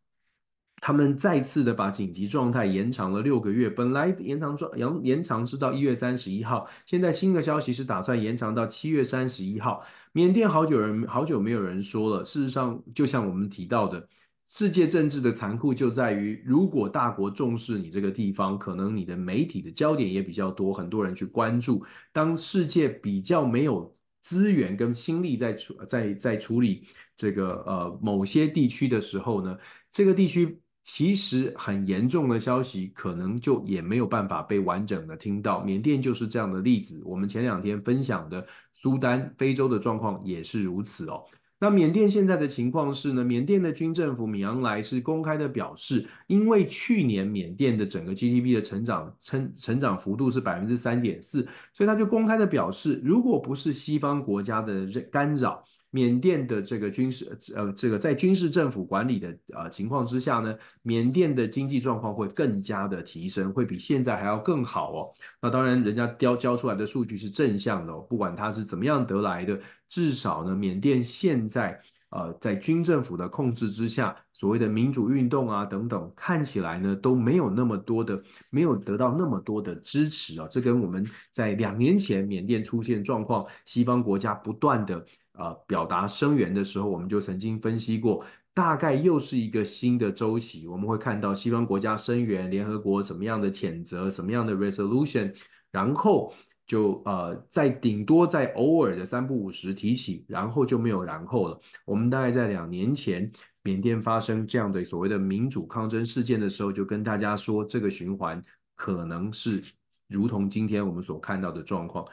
[0.81, 9.83] 他们再次的把紧急状态延长了六个月，本来延长状延延长是到一月三十一号，现在新的消息是打算延长到七月三十一号。
[10.13, 14.07] 缅甸好久人好久没有人说了，事实上就像我们提到的，
[14.47, 21.85] 世界政治的残酷就在于，如果大国重视你这个地方，可能你的媒体的焦点也比较多，很多人去关注。
[22.11, 29.55] 当世界比较没有资源跟心力在处在在处理这个呃某些地区的时候呢，
[29.91, 30.59] 这个地区。
[30.91, 35.61] 其实很严重的消息，可能就也没有办法被完整的听到。
[35.61, 36.99] 缅甸就是这样的例子。
[37.05, 41.23] 我们前两天分享的苏丹、非洲的状况也是如此哦。
[41.59, 55.63] 那缅甸现在的情况是呢，缅甸的军政府米昂莱是公开的表示，因为去年缅甸的整个 GDP 的成长成成长幅度是百分之三点四，所以他就公开的表示，如果不是西方国家的干扰。
[55.91, 65.13] 缅甸的这个军事，呃，这个在军事政府管理的呃情况之下呢，缅甸的经济状况会更加的提升，会比现在还要更好哦。
[65.41, 78.21] 那当然，人家交交出来的数据是正向的哦，不管它是怎么样得来的，至少呢，缅甸现在呃在军政府的控制之下，所谓的民主运动啊等等，看起来呢都没有那么多的，
[78.51, 80.47] 没有得到那么多的支持啊。
[80.51, 85.03] 这跟我们在两年前缅甸出现状况，西方国家不断的。
[85.39, 90.67] 呃，表达声援的时候，我们就曾经分析过，大概又是一个新的周期。
[90.67, 95.33] 我们会看到西方国家声援联合国怎么样的谴责，什么样的 resolution，
[95.71, 96.33] 然后
[96.67, 101.59] 就呃，在顶多在偶尔的三不五时提起，然后就没有然后了。
[101.85, 103.31] 我们大概在两年前，
[103.63, 108.41] 缅甸发生这样的所谓的民主抗争事件的时候，就跟大家说，这个循环
[108.75, 109.63] 可能是
[110.09, 112.05] 如同今天我们所看到的状况。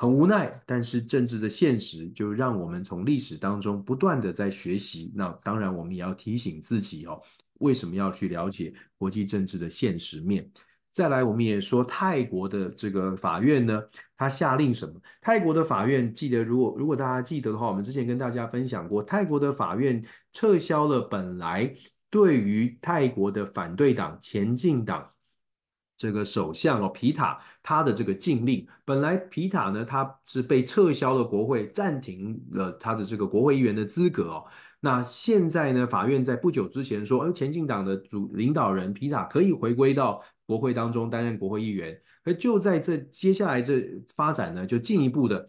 [0.00, 5.12] 很无奈，但是政治的现实就让我们从历史当中不断的在学习。
[5.14, 7.20] 那当然，我们也要提醒自己哦，
[7.54, 10.48] 为什么要去了解国际政治的现实面？
[10.92, 13.82] 再来，我们也说泰国的这个法院呢，
[14.16, 15.00] 他下令什么？
[15.20, 20.00] 泰国的法院记得，如果如果大家记得的话，我们之前跟大家分享过，泰国的法院
[20.32, 21.74] 撤销了本来
[22.08, 25.10] 对于泰国的反对党前进党。
[25.96, 34.44] 这个首相哦，皮塔他的这个禁令，本来皮塔呢，他是被撤销了国会，暂停了他的这个国会议员的资格哦。
[34.80, 41.94] 那现在呢，法院在不久之前说，呃，前进党的主领导人皮塔可以回归到国会当中担任国会议员。
[42.24, 45.46] 而就在这接下来这发展呢，就进一步的，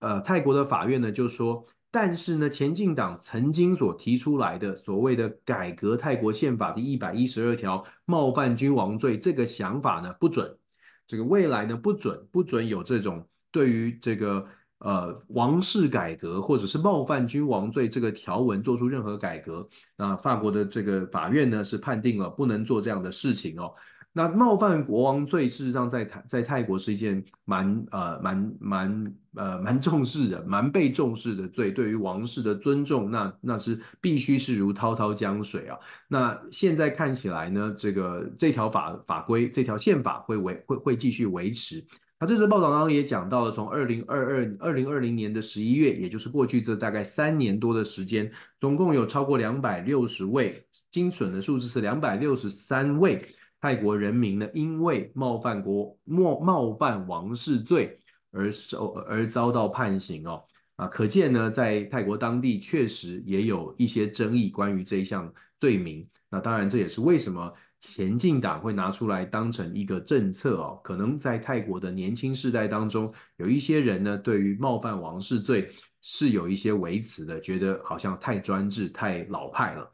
[0.00, 1.64] 呃，泰国的法院呢就说。
[1.92, 10.58] 但是呢，前进党曾经所提出来的所谓的改革泰国宪法第一百一十二条冒犯君王罪这个想法呢，不准，
[11.06, 14.46] 这个未来呢不准，不准有这种对于这个
[14.78, 19.68] 呃王室改革或者是冒犯君王罪这个条文做出任何改革。
[19.96, 23.74] 那法国的这个法院呢是判定了不能做这样的事情哦。
[24.16, 31.72] 那冒犯国王罪，事实上在泰在泰国是一件蛮呃蛮蛮呃蛮重视的、蛮被重视的罪。
[31.72, 35.76] 对于王室的尊重，那那是必须是如滔滔江水啊。
[36.06, 41.84] 那现在看起来呢，这个这条法法规、这条宪法会维会会继续维持。
[42.20, 53.26] 那这次报道当中也讲到了，从二零二二二零二零年的十一月，也就是过去这大概三年多的时间，总共有超过两百六十位，精准的数字是两百六十三位。
[53.64, 57.98] 泰国人民呢，因为冒犯国冒冒犯王室罪
[58.30, 60.44] 而受而遭到判刑哦
[60.76, 66.06] 啊，可见呢，在泰国当地确实也有一些争议关于这一项罪名。
[66.28, 67.50] 那当然，这也是为什么
[67.80, 70.78] 前进党会拿出来当成一个政策哦。
[70.84, 75.70] 可能在泰国的年轻世代当中，有一些人呢，对于冒犯王室罪
[76.02, 79.90] 是有一些微词的，觉得好像太专制、太老派了。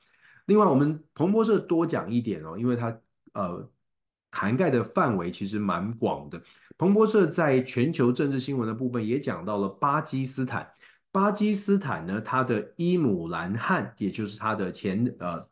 [0.47, 2.93] 另外，我们彭博社多讲一点哦，因为他。
[3.33, 3.69] 呃，
[4.33, 6.41] 涵盖的范围其实蛮广的。
[6.79, 10.67] 彭博社在全球政治新闻的部分也讲到了巴基斯坦。
[11.13, 15.47] 巴基斯坦呢，他的伊姆兰汗，也就是他的前呃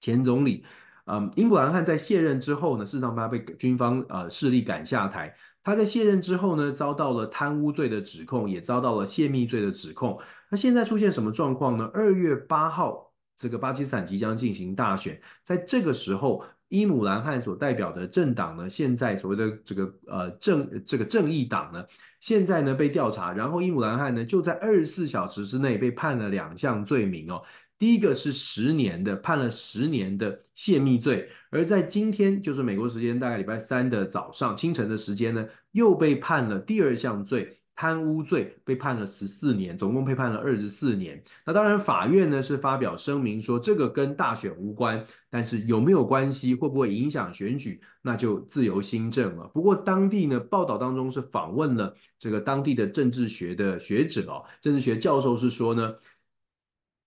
[0.00, 0.64] 前总理，
[1.04, 5.36] 嗯、伊姆兰汗在卸任之后呢，事实上他被军方呃势力赶下台。
[5.62, 10.18] 他在卸任之后呢，遭到了贪污罪的指控，也遭到了泄密罪的指控。
[10.48, 11.88] 那现在出现什么状况呢？
[11.92, 16.44] 二月八号，这个巴基斯坦即将进行大选，在这个时候。
[16.70, 21.84] 伊姆兰汗所代表的政党呢，现在所谓的这个呃正这个正义党呢，
[22.20, 27.42] 现在呢被调查，然后伊姆兰汗呢就在二十四小时之内被判了两项罪名哦，
[27.76, 37.59] 第一个是十年的，判了十年的泄密罪，而在今天就是美国时间大概礼拜三的早上清晨的时间呢，又被判了第二项罪。
[37.80, 41.18] 贪污罪被判了十四年，总共被判了二十四年。
[41.46, 49.48] 那当然，法院呢是发表声明说这个跟大选无关，但是有没有关系，会不会影响选举，那就自由新政了。
[49.54, 55.94] 不过当地呢报道当中是访问了这个当地的政治学的学者哦，政治学教授是说呢。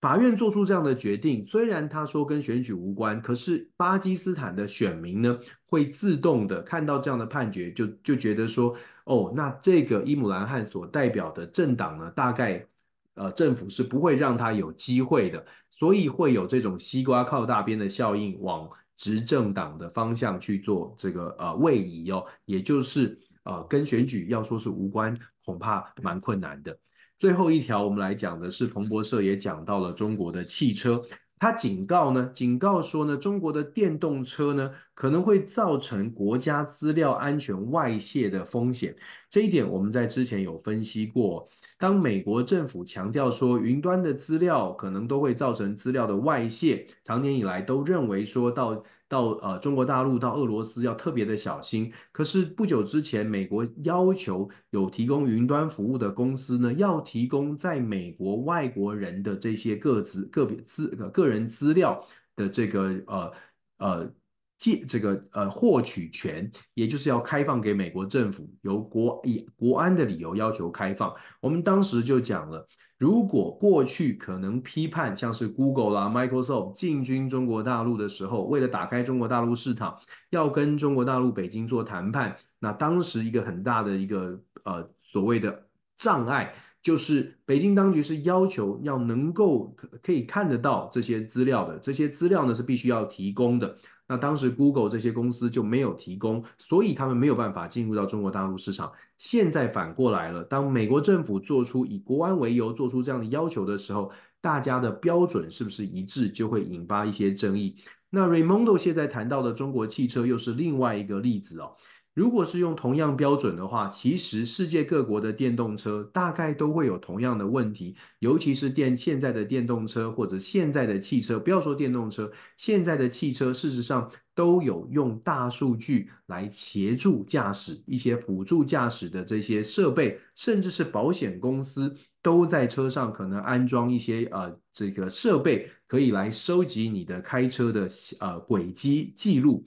[0.00, 12.66] 法院做出这样的决定，虽然他说跟选举无关，可是巴基斯坦的选民呢，会自动的看到这样的判决，就就觉得说，哦，那这个伊姆兰汗所代表的政党呢，大概
[13.14, 26.76] 呃政府是不会让他有机会的，所以会有这种西瓜靠大边的效应，往执政党的方向去做这个呃位移哦，也就是呃跟选举要说是无关，恐怕蛮困难的。
[27.18, 31.02] 最后一条，我们来讲的是彭博社也讲到了中国的汽车，
[31.44, 38.96] 他警告呢，警告说呢，中国的电动车呢可能会造成国家资料安全外泄的风险。
[39.28, 41.46] 这一点我们在之前有分析过。
[41.76, 48.82] 当美国政府强调说云端的资料可能都会造成资料的外泄，常年以来都认为说到。
[49.14, 51.92] 到呃中国大陆到俄罗斯要特别的小心。
[52.10, 63.32] 可是不久之前，美国要求有提供云端服务的公司呢，要提供在美国外国人的这些个资个别资个人资料的这个呃
[63.78, 64.12] 呃
[64.58, 71.14] 借这个呃获取权，也就是要开放给美国政府，由国以国安的理由要求开放。
[71.40, 72.66] 我们当时就讲了。
[72.98, 79.98] 如果过去可能批判像是 Google 啦、Microsoft 进军中国大陆的时候，为了打开中国大陆市场，
[80.30, 86.54] 要跟中国大陆北京做谈判，那当时一个很大的一个呃所谓的障碍，
[86.84, 93.74] 就是北京当局是要求要能够可以看得到这些资料的，这些资料呢是必须要提供的。
[94.06, 98.92] 那当时 Google 这些公司就没有提供，所以他们没有办法进入到中国大陆市场。
[99.16, 107.76] 现在反过来了，当美国政府做出以国安为由做出这样的要求的时候，大家的标准是不是一致，就会引发一些争议。
[108.10, 111.72] 那 Raymondo 现在谈到的中国汽车又是另外一个例子哦。
[112.14, 137.88] 如果是用同样标准的话，其实世界各国的电动车大概都会有同样的问题，尤其是电现在的电动车或者现在的汽车，不要说电动车，现在的汽车事实上都有用大数据来协助驾驶一些辅助驾驶的这些设备，甚至是保险公司都在车上可能安装一些呃这个设备，可以来收集你的开车的
[138.20, 139.66] 呃轨迹记录。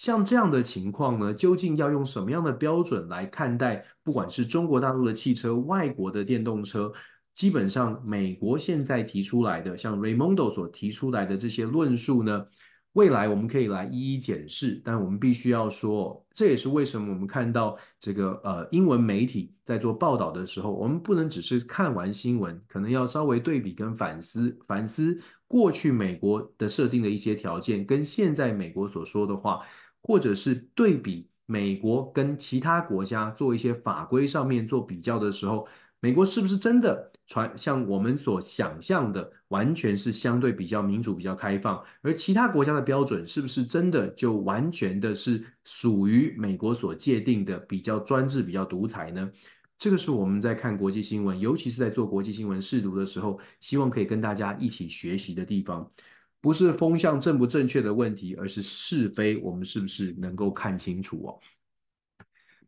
[0.00, 3.84] 像这样的情况呢，究竟要用什么样的标准来看待？
[4.02, 6.90] 不管是中国大陆的汽车、外国的电动车，
[7.34, 12.46] 基本上美国现在提出来的，像 Raimondo 所提出来的这些论述呢，
[12.94, 14.80] 未来我们可以来一一检视。
[14.82, 29.60] 但我们必须要说，这也是为什么我们看到这个呃英文媒体在做报道的时候，我们不能只是看完新闻，可能要稍微对比跟反思反思过去美国的设定的一些条件，跟现在美国所说的话。
[30.02, 35.66] 或者是对比美国跟其他国家做一些法规上面做比较的时候，
[36.00, 41.82] 美国是不是真的传像我们所想象的，完全是相对比较民主、比较开放？
[42.02, 49.30] 而其他国家的标准是不是真的就完全的是属于美国所界定的比较专制、比较独裁呢？
[49.78, 55.90] 这个是我们在看国际新闻，尤其是在做国际新闻试读的时候，希望可以跟大家一起学习的地方。
[56.40, 61.38] 不是风向正不正确的问题，而是是非，我们是不是能够看清楚哦？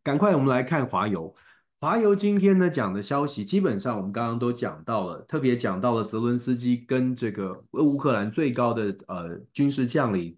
[0.03, 1.33] 赶快，我们来看华邮。
[1.79, 10.37] 华邮今天呢讲的消息，基本上我们刚刚都讲到了，特别讲到了泽伦斯基跟这个乌克兰最高的呃军事将领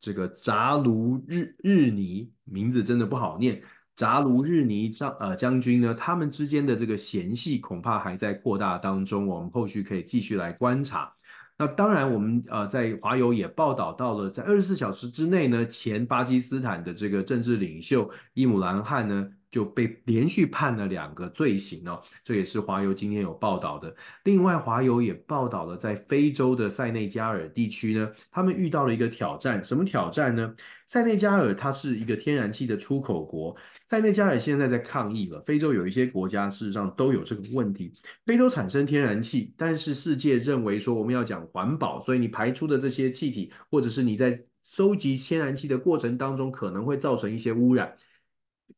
[0.00, 3.62] 这个扎卢日日尼，名字真的不好念，
[3.94, 11.12] 扎卢日尼将呃将军呢，他们之间的这个嫌隙恐怕还在扩大当中，我们后续可以继续来观察。
[11.60, 23.94] 那当然，我们呃在华友也报道到了，在二十四小时之内呢，前巴基斯坦的这个政治领袖伊姆兰汗呢就被连续判了两个罪行哦，这也是华邮今天有报道的。
[24.24, 30.54] 另外，华邮也报道了在非洲的塞内加尔地区呢，他们遇到了一个挑战，什么挑战呢？
[30.86, 33.56] 塞内加尔它是一个天然气的出口国。
[33.88, 35.40] 塞内加尔现在在抗议了。
[35.42, 37.92] 非洲有一些国家事实上都有这个问题。
[38.26, 47.96] 非洲产生天然气，但是世界认为说我们要讲环保，所以你排出的这些气体，或者是你在收集天然气的过程当中可能会造成一些污染。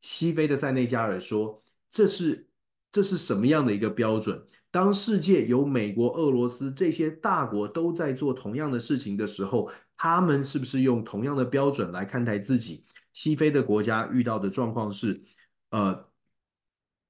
[0.03, 2.47] 西非的塞内加尔说，这是
[2.91, 4.45] 这是什么样的一个标准？
[4.71, 12.85] 当世界有美国、俄罗斯这些大国都在做同样的事情的时候，他们是不是用同样的标准来看待自己？
[13.13, 15.23] 西非的国家遇到的状况是，
[15.71, 16.09] 呃，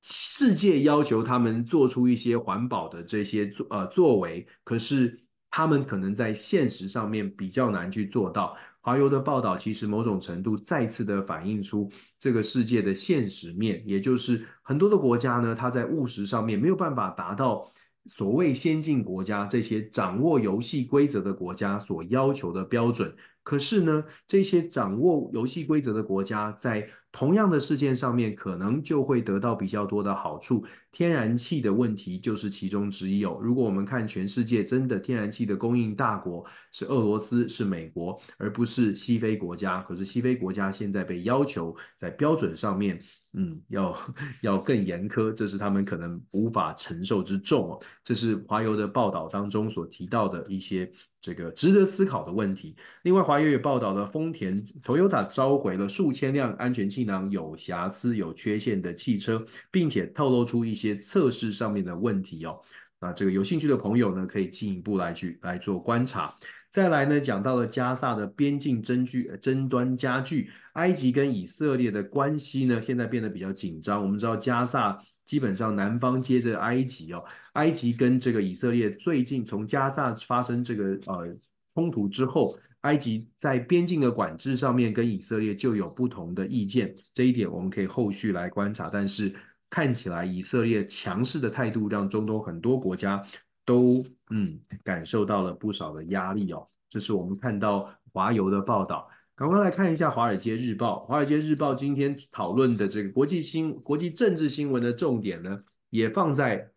[0.02, 8.56] 世界要求他们做出一些环保的这些作呃作为，可是他们可能在现实上面比较难去做到。
[8.82, 17.72] 华油的报道其实某种程度再次的反映出这个世界的现实面，也就是很多的国家呢，它在务实上面没有办法达到
[18.06, 23.14] 所谓先进国家这些掌握游戏规则的国家所要求的标准。
[23.44, 30.64] 可是呢，这些掌握游戏规则的国家，在同样的事件上面，可能就会得到比较多的好处。
[30.92, 33.40] 天然气的问题就是其中之一哦。
[33.42, 39.80] 如果我们看全世界，真的天然气的供应大国是俄罗斯，是美国，而不是西非国家。
[39.82, 43.00] 可是西非国家现在被要求在标准上面。
[43.34, 43.98] 嗯，要
[44.42, 47.80] 要更严苛，这是他们可能无法承受之重哦。
[48.04, 52.76] 这是华邮的报道当中所提到的一些这个值得思考的问题。
[53.04, 62.60] 另外，华邮也报道了丰田 Toyota 召回了数千辆安全气囊有瑕疵、有缺陷的汽车，并且透露出一些测试上面的问题哦。
[63.00, 66.36] 那这个有兴趣的朋友呢，可以进一步来去来做观察。
[66.72, 74.02] 再来呢，讲到了加萨的边境争据争端加剧，埃及跟以色列的关系呢，现在变得比较紧张。
[74.02, 81.36] 我们知道加萨基本上南方接着埃及哦，埃及跟这个以色列最近从加萨发生这个呃
[81.74, 88.88] 冲突之后，埃及在边境的管制上面跟以色列就有不同的意见，这一点我们可以后续来观察。
[88.90, 89.30] 但是
[89.68, 93.22] 看起来以色列强势的态度，让中东很多国家。
[93.64, 99.08] 都嗯感受到了不少的压力哦，这是我们看到华邮的报道。
[99.34, 100.98] 赶快来看一下《华尔街日报》。
[101.06, 106.70] 《华尔街日报》今天讨论的这个国际新国际政治新闻的重点呢，也放在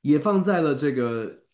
[0.00, 1.44] 也放在了这个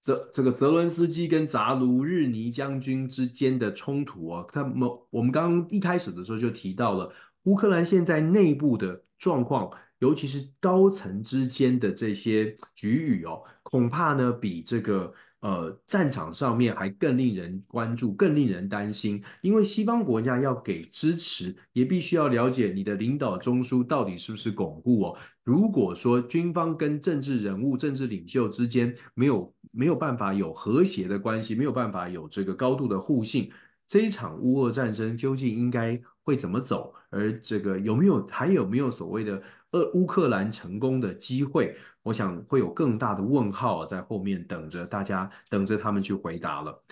[0.00, 4.48] 泽这个泽伦斯基跟扎卢日尼将军之间的冲突哦。
[4.50, 7.12] 他们我们刚刚一开始的时候就提到了
[7.44, 9.70] 乌克兰现在内部的状况。
[9.98, 19.22] 尤其是高层之间的这些局域哦，恐怕呢比这个呃战场上面还更令人关注、更令人担心。
[19.40, 25.18] 因为西方国家要给支持，也必须要了解你的领导中枢到底是不是巩固哦。
[25.42, 33.50] 如果说军方跟政治人物、政治领袖之间没有没有办法有和谐的关系，没有办法有这个高度的互信，
[33.88, 36.94] 这一场乌俄战争究竟应该会怎么走？
[37.10, 39.42] 而这个有没有还有没有所谓的？
[39.70, 46.82] 呃乌克兰成功的机会，我想会有更大的问号在后面等着大家，等着他们去回答了。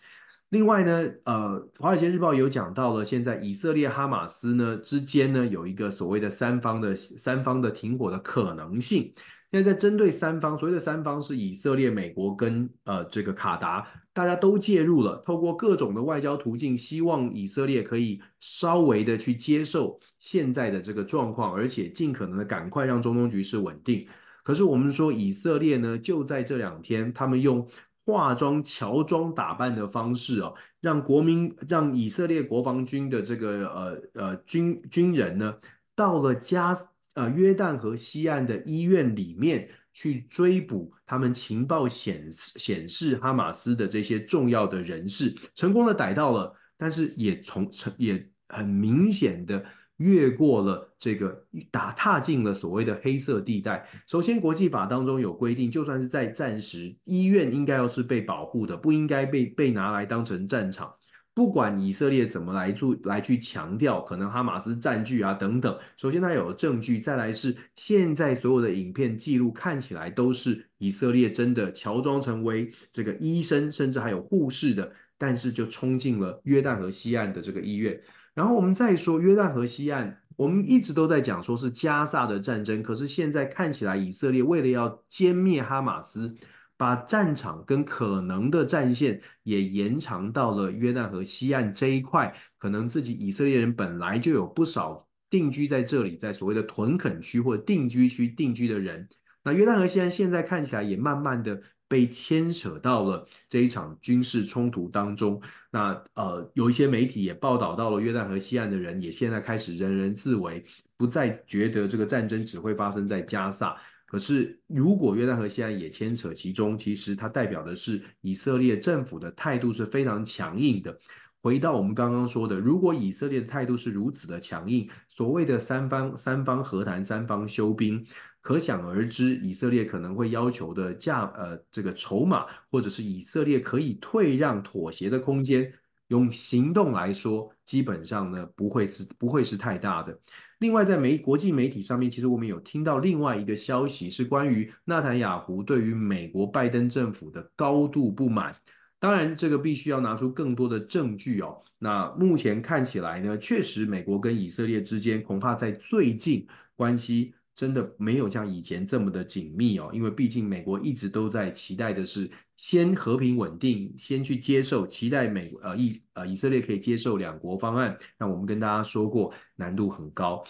[0.50, 9.12] 另外呢，呃，《华尔街日报》有讲到了，现在以色列、哈马斯呢之间呢有一个所谓的三方的三方的停火的可能性。
[9.52, 24.06] 现在在针对三方，所谓的三方是以色列、美国跟呃这个卡达，大家都介入了，透过各种的外交途径，希望以色列可以稍微的去接受现在的这个状况，而且尽可能的赶快让中东局势稳定。
[24.42, 27.66] 可是我们说以色列呢，就在这两天，他们用
[28.04, 35.54] 化妆、乔装打扮的方式哦，让国民、让以色列国防军的这个呃呃军军人呢，
[35.94, 36.76] 到了加。
[37.16, 49.64] 呃，约旦河西岸的医院里面去追捕他们情报显示显示哈马斯的这些重要的人士，成功的逮到了，但是也从成也很明显的
[49.96, 53.88] 越过了这个打踏进了所谓的黑色地带。
[54.06, 60.92] 首先，国际法当中有规定，就算是在战时，医院应该要是被保护的，不应该被被拿来当成战场。
[61.36, 65.78] 不管以色列怎么来做来去强调，可能哈马斯占据啊等等。
[65.98, 78.00] 首先，他有了证据；再来是现在所有的影片记录看起来都是以色列真的乔装成为这个医生，甚至还有护士的，但是就冲进了约旦河西岸的这个医院。
[78.32, 86.34] 然后我们再说约旦河西岸，我们一直都在讲说是加萨的战争，可是现在看起来以色列为了要歼灭哈马斯。
[86.76, 99.08] 把战场跟可能的战线也延长到了约旦河西岸这一块，可能自己以色列人本来就有不少定居在这里，在所谓的屯垦区或定居区定居的人。
[99.42, 105.40] 那约旦河西岸现在看起来也慢慢的被牵扯到了这一场军事冲突当中。
[105.70, 110.64] 那呃，有一些媒体也报道到了约旦河西岸的人也现在开始人人自危，
[110.96, 113.76] 不再觉得这个战争只会发生在加萨。
[114.06, 120.96] 可是，如果约旦河西岸也牵扯其中，其实它代表的是以色列政府的态度是非常强硬的。
[121.42, 128.04] 回到我们刚刚说的，如果以色列的态度是如此的强硬，所谓的三方三方和谈、三方休兵，
[128.40, 135.72] 可想而知，以色列可能会要求的价呃这个筹码，或者是以色列可以退让妥协的空间，
[136.08, 140.18] 用行动来说，基本上呢不会是不会是太大的。
[140.58, 148.56] 另外，在媒国际媒体上面，其实我们有听到另外一个消息，是关于纳坦雅胡对于美国拜登政府的高度不满。
[148.98, 151.62] 当然，这个必须要拿出更多的证据哦。
[151.78, 159.90] 那目前看起来呢，确实美国跟以色列之间恐怕在最近关系真的没有像以前这么的紧密哦。
[159.92, 167.98] 因为毕竟美国一直都在期待的是先和平稳定，先去接受，期待美呃以呃以色列可以接受两国方案。
[168.16, 170.44] 那我们跟大家说过，难度很高。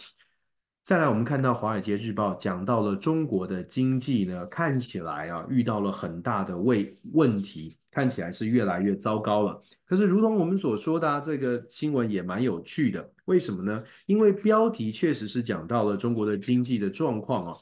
[0.86, 9.60] 再来，我们看到《华尔街日报》讲到了中国的经济呢，看起来啊遇到了很大的问问题，看起来是越来越糟糕了。
[9.84, 13.10] 可是，如同我们所说的啊，这个新闻也蛮有趣的。
[13.24, 13.82] 为什么呢？
[14.06, 17.58] 因为标题确实是讲到了中国的经济的状况啊，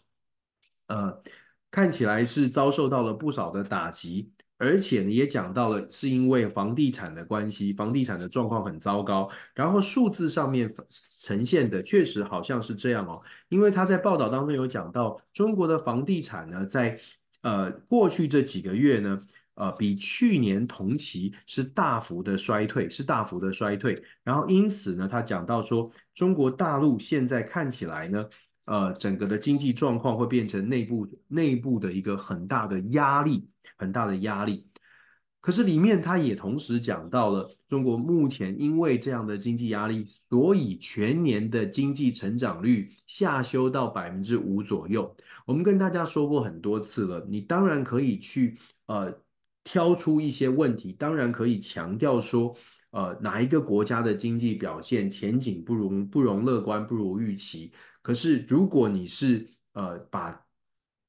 [0.89, 1.23] 呃，
[1.71, 4.34] 看起来是遭受到了不少的打击。
[4.57, 9.29] 而且呢，也讲到了是因为房地产的关系，房地产的状况很糟糕。
[9.53, 10.73] 然后数字上面
[11.11, 16.99] 呈现的确实好像是这样哦，因为他在报道当中有讲到，中国的房地产呢，在
[17.43, 19.23] 呃过去这几个月呢，
[19.55, 24.01] 呃比去年同期是大幅的衰退，是大幅的衰退。
[24.23, 28.25] 然后因此呢，他讲到说，中国大陆现在看起来呢，
[28.67, 33.49] 呃整个的经济状况会变成内部内部的一个很大的压力。
[33.77, 34.67] 很大的压力，
[35.41, 45.15] 可是里面他也同时讲到了中国目前因为这样的经济压力，所以全年的经济成长率下修到百分之五左右。
[45.45, 48.57] 我们跟大家说过很多次了，你当然可以去
[48.87, 49.13] 呃
[49.65, 52.57] 挑出一些问题，当然可以强调说
[52.91, 57.73] 呃哪一个国家的经济表现前景不容不容乐观，不如预期。
[58.03, 60.44] 可是如果你是呃把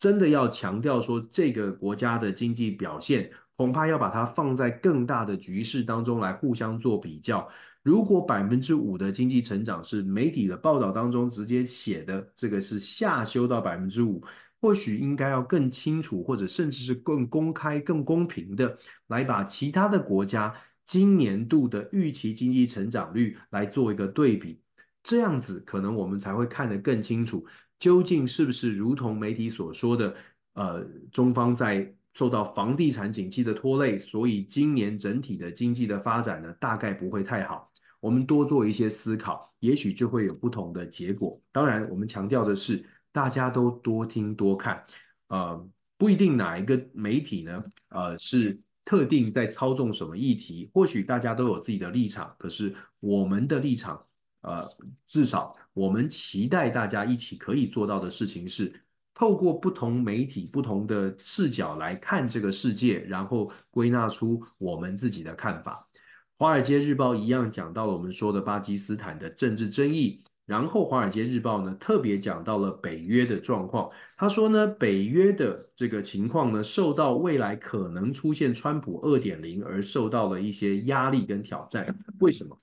[0.06, 7.50] 真的要强调说，这个国家的经济表现，恐怕要把它放在更大的局势当中来互相做比较。
[7.82, 14.22] 如果百分之五的经济成长是媒体的报道当中直接写的，这个是下修到百分之五，
[14.62, 18.78] 或许应该要更清楚，或者甚至是更公开、更公平的
[19.08, 20.54] 来把其他的国家
[20.86, 24.62] 今年度的预期经济成长率来做一个对比，
[25.02, 27.44] 这样子可能我们才会看得更清楚。
[27.78, 30.16] 究竟是不是如同媒体所说的，
[30.54, 37.72] 呃，中方在受到房地产景气的拖累，所以今年整体的经济的发展呢，大概不会太好。
[38.00, 41.40] 我们多做一些思考，也许就会有不同的结果。
[41.52, 44.84] 当然，我们强调的是，大家都多听多看，
[45.28, 45.68] 呃，
[45.98, 54.02] 不一定哪一个媒体呢，呃，是特定在操纵什么议题，或许大家都有自己的立场，可是我们的立场。
[54.42, 54.70] 呃，
[55.08, 58.74] 至少我们期待大家一起可以做到的事情是，
[59.14, 65.86] 透过不同媒体、不同的视角来看这个世界，然后归纳出我们自己的看法。
[66.38, 73.90] 《华尔街日报》一样讲到了我们说的巴基斯坦的政治争议，然后《华尔街日报》呢特别讲到了北约的状况。
[74.18, 81.94] 他说呢，北约的这个情况呢，受到未来可能出现川普二点零而受到了一些压力跟挑战。
[82.20, 82.58] 为什么？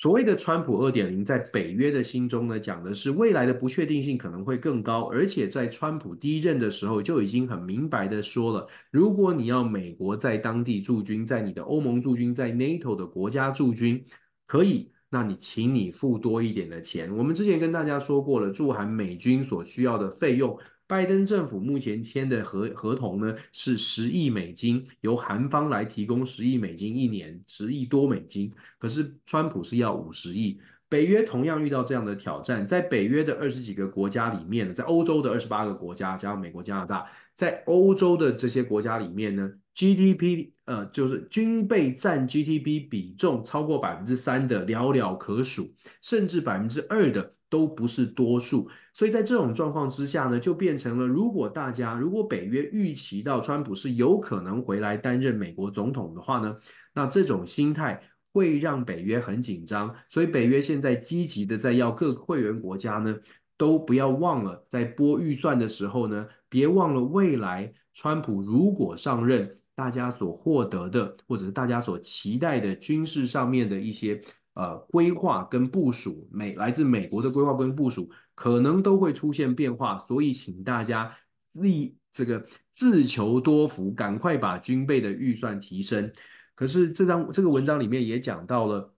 [0.00, 14.02] 所谓的川普二点零，在北约的心中呢，讲的是未来的不确定性可能会更高，而且在川普第一任的时候就已经很明白的说了，如果你要美国在当地驻军，在你的欧盟驻军，在 NATO 的国家驻军，
[14.46, 17.14] 可以，那你请你付多一点的钱。
[17.14, 20.58] 我们之前跟大家说过了，驻韩美军所需要的费用。
[20.90, 28.52] 拜登政府目前签的合合同呢，是十亿美金，由韩方来提供十亿美金一年，十亿多美金。
[28.76, 30.58] 可是川普是要五十亿。
[30.88, 45.72] 北约同样遇到这样的挑战，在北约的二十几个国家里面呢，在欧洲的二十八个国家加上美国、加拿大，在欧洲的这些国家里面呢，GDP 呃就是军备占 GDP 比重超过百分之三的寥寥可数，
[46.02, 48.68] 甚至百分之二的都不是多数。
[48.92, 56.56] 所以在这种状况之下呢，就变成了，如果大家如果北约预期到川普是有可能回来担任美国总统的话呢，
[56.92, 59.94] 那这种心态会让北约很紧张。
[60.08, 63.16] 所以北约现在积极的在要各个会员国家呢，
[63.56, 74.20] 都不要忘了在拨预算的时候呢，别忘了未来川普如果上任，大家所获得的或者是大家所期待的军事上面的一些
[74.54, 78.10] 呃规划跟部署，美来自美国的规划跟部署。
[78.40, 81.14] 可能都会出现变化，所以请大家
[81.52, 86.10] 立这个自求多福，赶快把军备的预算提升。
[86.54, 88.94] 可是这张这个文章里面也讲到了，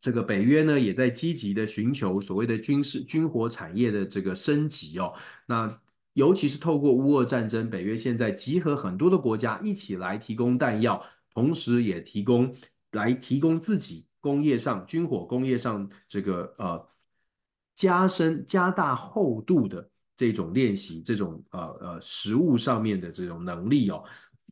[0.00, 5.14] 这个北约呢也在积极的寻求所谓的军事军火产业的这个升级哦。
[5.46, 5.80] 那
[6.14, 11.00] 尤其是透过乌俄战争，北约现在集合很多的国家一起来提供弹药，
[11.32, 12.52] 同时也提供
[12.90, 16.88] 来提供自己工业上军火工业上这个呃
[17.74, 24.02] 加深加大厚度的这种练习，这种呃呃实物上面的这种能力哦，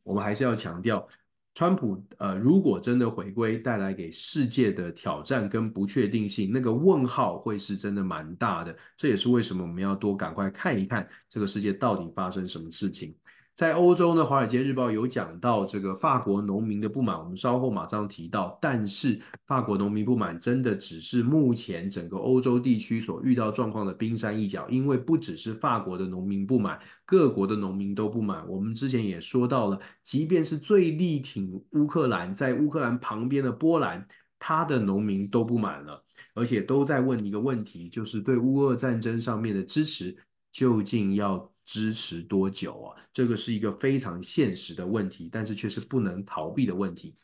[0.03, 1.07] 我们还是要强调。
[1.55, 8.75] 川普呃，如果真的回归，带来给世界的挑战跟不确定性，那个问号会是真的蛮大的。
[8.97, 13.15] 这也是为什么我们要多赶快看一看这个世界到底发生什么事情。
[13.55, 18.57] 在欧洲呢，《华尔街日报》有讲到这个法国农民的不满，我们稍后马上提到。
[18.59, 28.43] 但是，法国农民不满真的只是目前整个欧洲地区所遇到状况的冰山一角，因为不只是法国的农民不满，各国的农民都不满。
[28.49, 34.07] 我们之前也说到了，即便是最力挺乌克兰，在乌克兰旁边的波兰，
[34.39, 40.17] 他的农民都不满了，而且都在问一个问题，就是对乌俄战争上面的支持
[40.51, 42.95] 究竟要支持多久啊？
[43.13, 47.15] 这个是一个非常现实的问题，但是却是不能逃避的问题。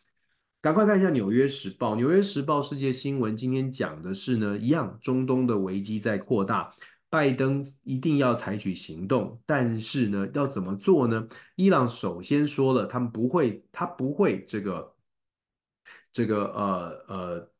[0.62, 6.74] 赶快看一下《纽约时报》，《纽约时报》世界新闻今天讲的是呢，一样中东的危机在扩大，
[7.10, 11.28] 拜登一定要采取行动，但是呢，要怎么做呢？
[11.56, 14.96] 伊朗首先说了，他们不会，他不会这个
[16.12, 17.52] 这个呃呃。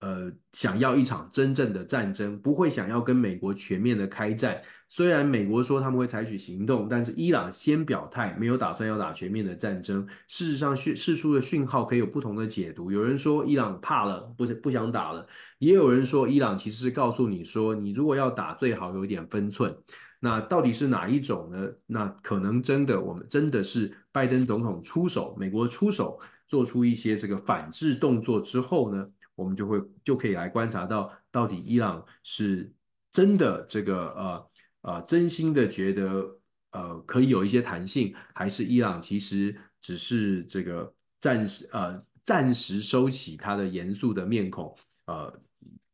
[0.00, 4.62] 呃，想要一场真正的战争，不会想要跟美国全面的开战。
[4.88, 10.06] 虽然美国说他们会采取行动，但是伊朗先表态，没有打算要打全面的战争。
[10.26, 12.90] 事实上，讯释出的讯号可以有不同的解读。
[12.90, 15.26] 有人说伊朗怕了，不是不想打了；
[15.58, 19.76] 也有人说伊朗其实是告诉你说，你如果要打，最好有一点分寸。
[20.20, 21.68] 那到底是哪一种呢？
[21.86, 29.06] 那可能真的，我们真的是拜登总统出手，美国出手，做出一些这个反制动作之后呢？
[29.36, 32.72] 我们就会就可以来观察到，到底伊朗是
[33.12, 34.47] 真的这个呃
[34.82, 44.76] 呃真心的觉得呃可以有一些弹性，还是伊朗其实只是这个暂时呃暂时收起他的严肃的面孔，
[45.06, 45.40] 呃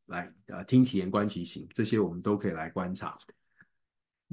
[0.06, 3.18] 来呃听其言观其行，这些我们都可以来观察。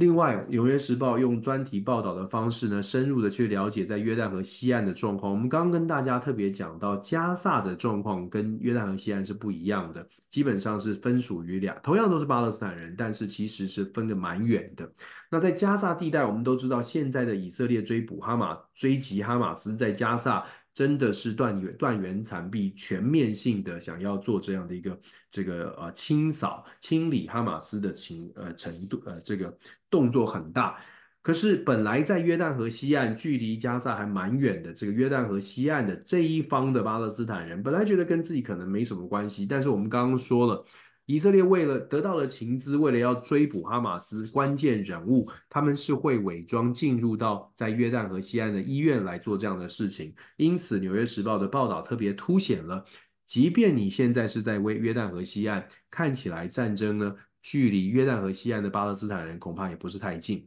[0.01, 5.31] 另外，《纽约时报》用专题报道的方式呢，深入的去了解在约旦河西岸的状况。
[5.31, 14.91] 我们刚刚跟大家特别讲到，加萨的状况跟约旦河西岸是不一样的，基本上是分属于俩，同样都是巴勒斯坦人，但是其实是分得蛮远的。
[15.29, 20.43] 那在加萨地带，我们都知道，现在的以色列追捕哈马、追击哈马斯，在加萨。
[20.73, 24.99] 真的是断垣断垣残壁，全面性的想要做这样的一个
[25.29, 29.57] 这个呃清扫清理哈马斯的情呃程度呃这个
[29.89, 30.77] 动作很大。
[31.21, 40.65] 可是本来在约旦河西岸，距离加萨还蛮远的，这个约旦河西岸的这一方的巴勒斯坦人，本来觉得跟自己可能没什么关系，但是我们刚刚说了。
[41.11, 50.15] 以色列为了得到了情资，为了要追捕哈马斯关键人物，他们是会伪装进入到在约旦河西岸的医院来做这样的事情。
[50.37, 52.85] 因此，《纽约时报》的报道特别凸显了，
[53.25, 60.37] 即便你现在是在为约旦河西岸，看起来战争呢，距离约旦河西岸的巴勒斯坦人恐怕也不是太近。《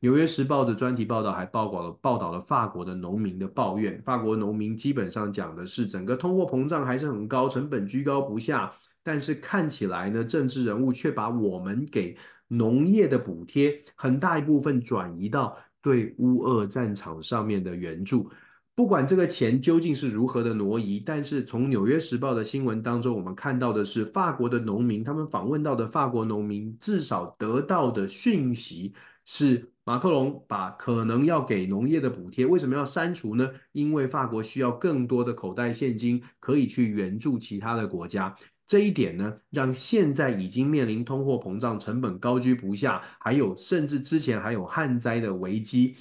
[0.00, 8.72] 纽约时报》的专题报道还报道了报道了法国的农民的抱怨，法国农民基本上讲的是整个通货膨胀还是很高，成本居高不下。
[9.02, 12.16] 但是看起来呢，政治人物却把我们给
[12.48, 18.30] 农业的补贴很大一部分转移到对乌俄战场上面的援助。
[18.74, 28.94] 不管这个钱究竟是如何的挪移，但是从《纽约时报》的新闻当中，我们看到的是法国的农民，他们访问到的法国农民至少得到的讯息
[29.24, 33.50] 是，马克龙把可能要给农业的补贴为什么要删除呢？
[33.72, 38.34] 因为法国需要更多的口袋现金，可以去援助其他的国家。
[38.68, 45.96] 这一点呢，让现在已经面临通货膨胀、成本高居不下，还有甚至之前还有旱灾的危机，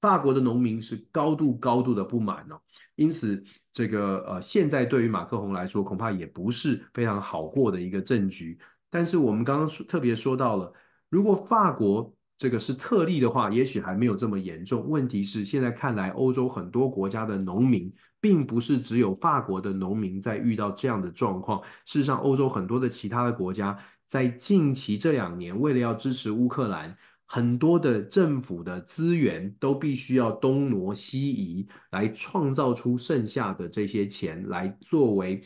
[0.00, 2.58] 法国的农民是高度高度的不满哦。
[2.94, 8.58] 因此，这个呃，现在对于马克宏来说，恐怕也不是非常好过的一个政局。
[8.88, 10.72] 但是我们刚刚说特别说到了，
[11.10, 14.88] 如果法国这个是特例的话，也许还没有这么严重。
[14.88, 17.92] 问题是现在看来，欧洲很多国家的农民。
[18.26, 21.62] 并不是只有法国的农民在遇到这样的状况。
[21.84, 26.92] 事实上，欧洲很多的其他的国家在近期这两年，为了要支持乌克兰，
[27.24, 35.40] 很多的政府的资源都必须要东挪西移，来创造出剩下的这些钱，来作为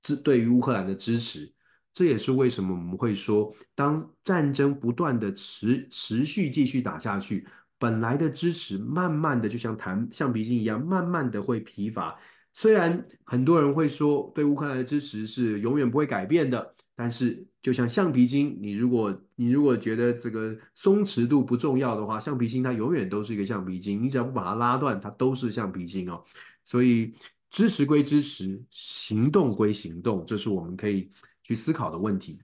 [0.00, 1.52] 支对于乌克兰的支持。
[1.92, 7.44] 这也是为什么我们会说，当战争不断的持持续继续打下去。
[7.80, 12.14] 本来的支持，慢慢的就像弹橡皮筋一样，慢慢的会疲乏。
[12.52, 26.22] 虽然很多人会说，对乌克兰的支持是永远不会改变的，但是就像橡皮筋，你如果你如果觉得这个松弛度不重要的话，橡皮筋它永远都是一个橡皮筋，你只要不把它拉断，它都是橡皮筋哦。
[26.66, 27.14] 所以
[27.48, 31.10] 支持归支持，行动归行动，这是我们可以
[31.42, 32.38] 去思考的问题。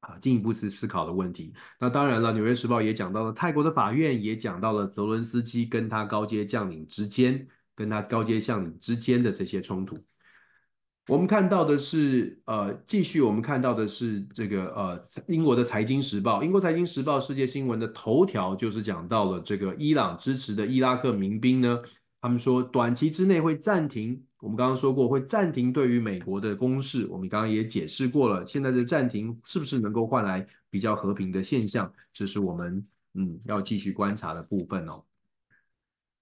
[0.00, 1.52] 啊，进一步去思考的问题。
[1.78, 9.96] 那当然了，《纽约时报》也讲到了泰国的法院，也讲到了泽伦斯基跟他高阶将领之间，跟他高阶将领之间的这些冲突。
[11.06, 21.80] 我们看到的是，呃，继续我们看到的是这个，呃，英国的《财经时报》，英国《财经时报》世界新闻的头条就是讲到了这个伊朗支持的伊拉克民兵呢，
[22.20, 24.22] 他们说短期之内会暂停。
[24.40, 28.46] 我们刚刚说过会暂停对于美国的攻势，我们刚刚也解释过了。
[28.46, 31.92] 现在的暂停是不是能够换来比较和平的现象？
[32.12, 35.02] 这是我们嗯要继续观察的部分哦。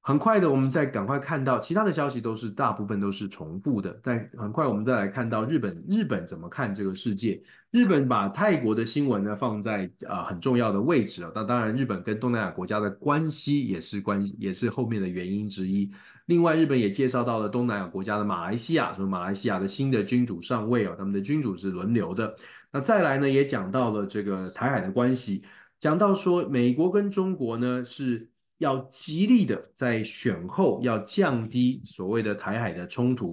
[0.01, 4.01] 很快的，我们再赶快看到其他的消息，都是大部分都是重复的。
[4.03, 7.42] 但很快，我们再来看到日本，日本怎么看这个世界？
[7.70, 11.30] 日本把泰国的新闻呢放在、呃、很重要的位置啊。
[11.34, 15.90] 那当然，日本跟东南亚国家的关系也是关，也是后面的原因之一。
[16.26, 22.34] 另外，日本也介绍到了东南亚国家的马来西亚，说马来西亚的新的君主上位哦，他们的君主是轮流的。
[22.70, 25.42] 那再来呢，也讲到了这个台海的关系，
[25.78, 28.28] 讲到说美国跟中国呢是。
[28.58, 33.32] 要极力的在选后要降低所谓的台海的冲突，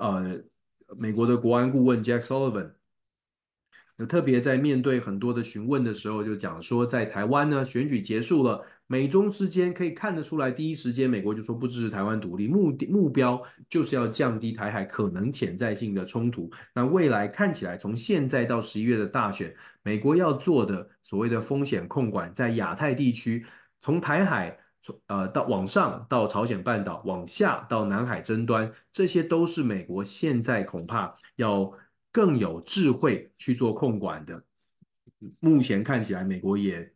[0.00, 0.42] 呃，
[0.96, 2.70] 美国的国安顾问 Jack Sullivan
[4.08, 13.40] 特别在面对很多的询问的时候，就讲说，在台湾呢选举结束了，美中之间可以看得出来，第一时间美国就说不支持台湾独立，目的目标
[13.70, 16.50] 就是要降低台海可能潜在性的冲突。
[16.74, 23.44] 那未来看起来，从现在到十一月的大选，美国要做的所谓的风险控管，在亚太地区，
[23.80, 24.58] 从台海。
[24.84, 31.72] 从呃到往上到朝鲜半岛，往下到南海争端，这些都是美国现在恐怕要
[32.12, 34.44] 更有智慧去做控管的。
[35.40, 36.92] 目前看起来，美国也。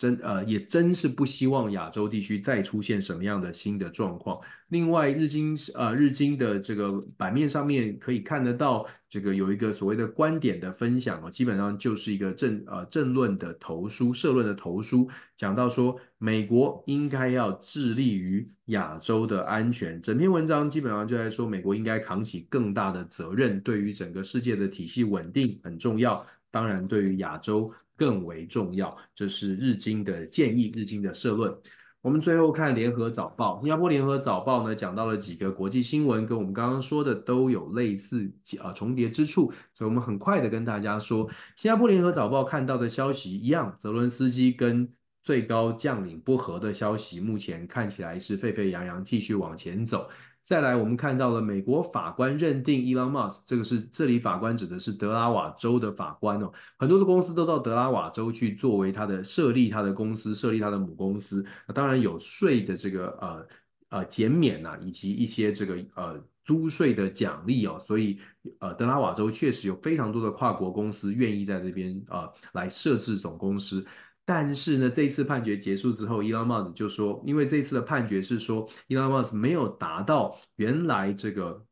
[0.00, 4.40] 真呃也真是不希望亚洲地区再出现什么样的新的状况。
[4.68, 20.00] 另外，日经呃日经的这个版面上面可以看得到，这个有一个所谓的观点的分享哦，基本上就是一个政呃政论的投书、社论的投书，讲到说美国应该要致力于亚洲的安全。
[20.00, 26.24] 整篇文章基本上就在说，美国应该扛起更大的责任，对于整个世界的体系稳定很重要。
[26.50, 27.70] 当然，对于亚洲。
[28.00, 31.54] 更为重要，这是日经的建议，日经的社论。
[32.00, 44.90] 我们最后看联合早报，新加坡联合早报呢讲到了几个国际新闻，跟我们刚刚说的都有类似啊重叠之处，所以我们很快的跟大家说，新加坡联合早报看到的消息一样，泽伦斯基跟
[45.22, 50.08] 最高将领不和的消息，目前看起来是沸沸扬扬，继续往前走。
[50.42, 56.50] 再来，我们看到了美国法官认定伊朗马斯，这个是这里法官指的是德拉瓦州的法官哦。
[56.76, 61.44] 很多的公司都到德拉瓦州去作为他的设立他的公司，设立他的母公司。
[61.72, 63.46] 当然有税的这个呃
[63.90, 67.78] 呃减免呐、以及一些这个呃租税的奖励哦。
[67.78, 68.18] 所以
[68.58, 73.86] 呃德拉瓦州确实有非常多的跨国公司愿意在这边呃来设置总公司。
[74.32, 81.66] 但是呢，这一次判决结束之后，伊朗马斯就说，因为这次的判决是说，伊朗马斯没有达到原来这个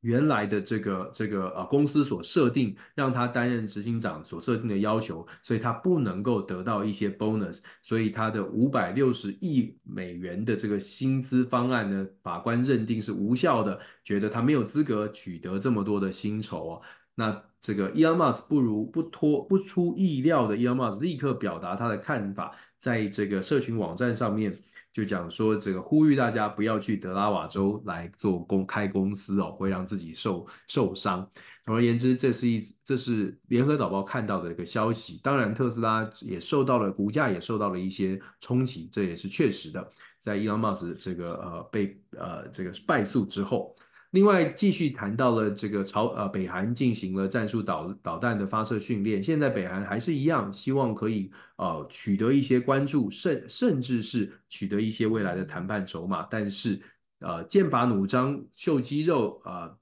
[0.00, 16.82] 原来的这个这个呃公司所设定让他担任执行长所设定的要求，所以他不能够得到一些 bonus，所以他的五百六十亿美元的这个薪资方案呢，法官认定是无效的，觉得他没有资格取得这么多的薪酬哦。
[17.14, 24.54] 那这个伊隆马斯不如不脱不出意料的，伊隆马斯立刻表达他的看法，在这个社群网站上面
[24.92, 31.26] 就讲说，这个呼吁大家不要去德拉瓦州来做公开公司哦，会让自己受受伤。
[31.64, 35.18] 总而言之，这是一这是联合早报看到的一个消息。
[35.22, 39.90] 当然，特斯拉也受到了股价也受到了一些冲击，这也是确实的。
[40.18, 43.74] 在伊隆马斯这个呃被呃这个败诉之后。
[44.14, 56.22] 另外，继续谈到了这个朝呃北韩进行了战术导导弹的发射训练，现在北韩还是一样，希望可以呃取得一些关注，甚甚至是取得一些未来的谈判筹码。
[56.30, 56.80] 但是
[57.18, 59.78] 呃剑拔弩张秀肌肉啊、呃，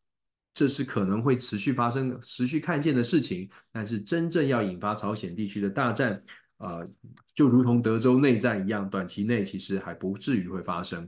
[0.55, 3.51] 这是可能会持续发生、持续看见的事情。
[3.71, 6.25] 但是真正要引发朝鲜地区的大战，
[6.57, 6.89] 呃，
[7.35, 11.07] 就如同德州内战一样，短期内其实还不至于会发生。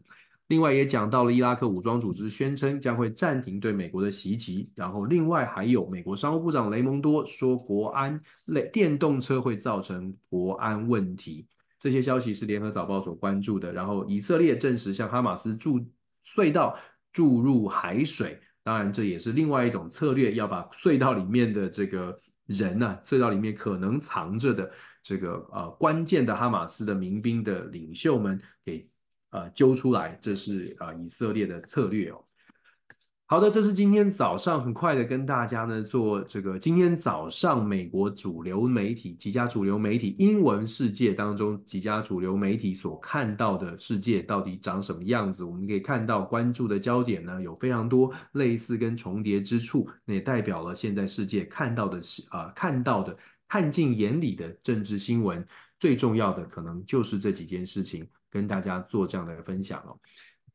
[0.49, 11.47] 另外也讲到了伊拉克武装组织宣称将会暂停对美国的袭击，然后另外还有美国商务部长雷蒙多说国安类电动车会造成国安问题，
[11.79, 13.73] 这些消息是联合早报所关注的。
[13.73, 15.81] 然后以色列证实向哈马斯注
[16.27, 16.77] 隧道
[17.11, 24.71] 注入海水，当然这也是另外一种策略，要把隧道里面的这个人呢、啊，隧道里面可能藏着的
[25.03, 28.87] 这个呃关键的哈马斯的民兵的领袖们给。
[29.35, 32.25] 呃，揪出来，这是呃以色列的策略哦。
[33.27, 45.43] 好的，这是今天早上很快的跟大家呢做这个今天早上美国主流媒体几家主流媒体英文世界当中几家主流媒体所看到的世界到底长什么样子？
[45.43, 53.17] 我们可以看到关注的焦点呢有非常多类似跟重叠之处，那也代表了现在世界看到的是啊、呃、看到的
[53.49, 55.45] 看进眼里的政治新闻，
[55.81, 59.97] 最重要的可能就是这几件事情，跟大家做这样的分享哦。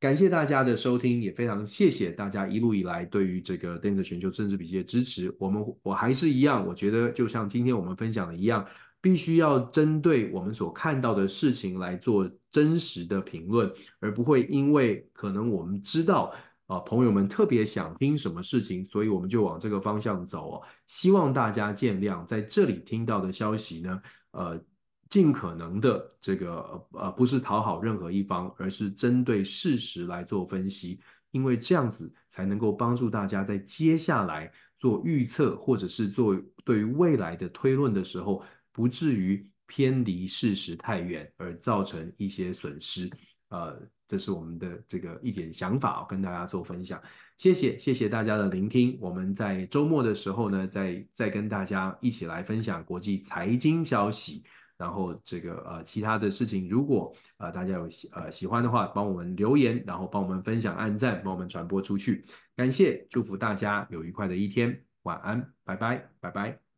[0.02, 5.34] 感谢大家的收听，也非常谢谢大家一路以来对于这个电子全球政治笔记的支持。
[5.40, 8.66] 我们我还是一样，我觉得就像今天我们分享的一样，
[9.02, 13.70] 必须要针对我们所看到的事情来做真实的评论，
[14.00, 16.34] 而不会因为可能我们知道
[16.68, 20.62] 啊朋友们特别想听什么事情，所以我们就往这个方向走哦。
[20.88, 24.02] 希望大家见谅，在这里听到的消息呢，
[24.32, 24.58] 呃。
[25.10, 31.00] 尽可能的这个呃不是讨好任何一方，而是针对事实来做分析，
[31.32, 43.10] 因为这样子才能够帮助大家在接下来做预测或者是做对于未来的推论的时候，不至于偏离事实太远而造成一些损失。
[43.50, 47.02] 呃，这是我们的这个一点想法，跟大家做分享。
[47.38, 48.96] 谢谢，谢谢大家的聆听。
[49.02, 54.44] 我们在周末的时候呢，再再跟大家一起来分享国际财经消息。
[54.80, 62.26] 然后这个呃其他的事情，如果呃大家有喜呃喜欢的话，帮我们留言，然后帮我们分享、按赞，帮我们传播出去。
[62.56, 66.69] 感谢，祝福大家有愉快的一天，晚安，拜拜，拜拜。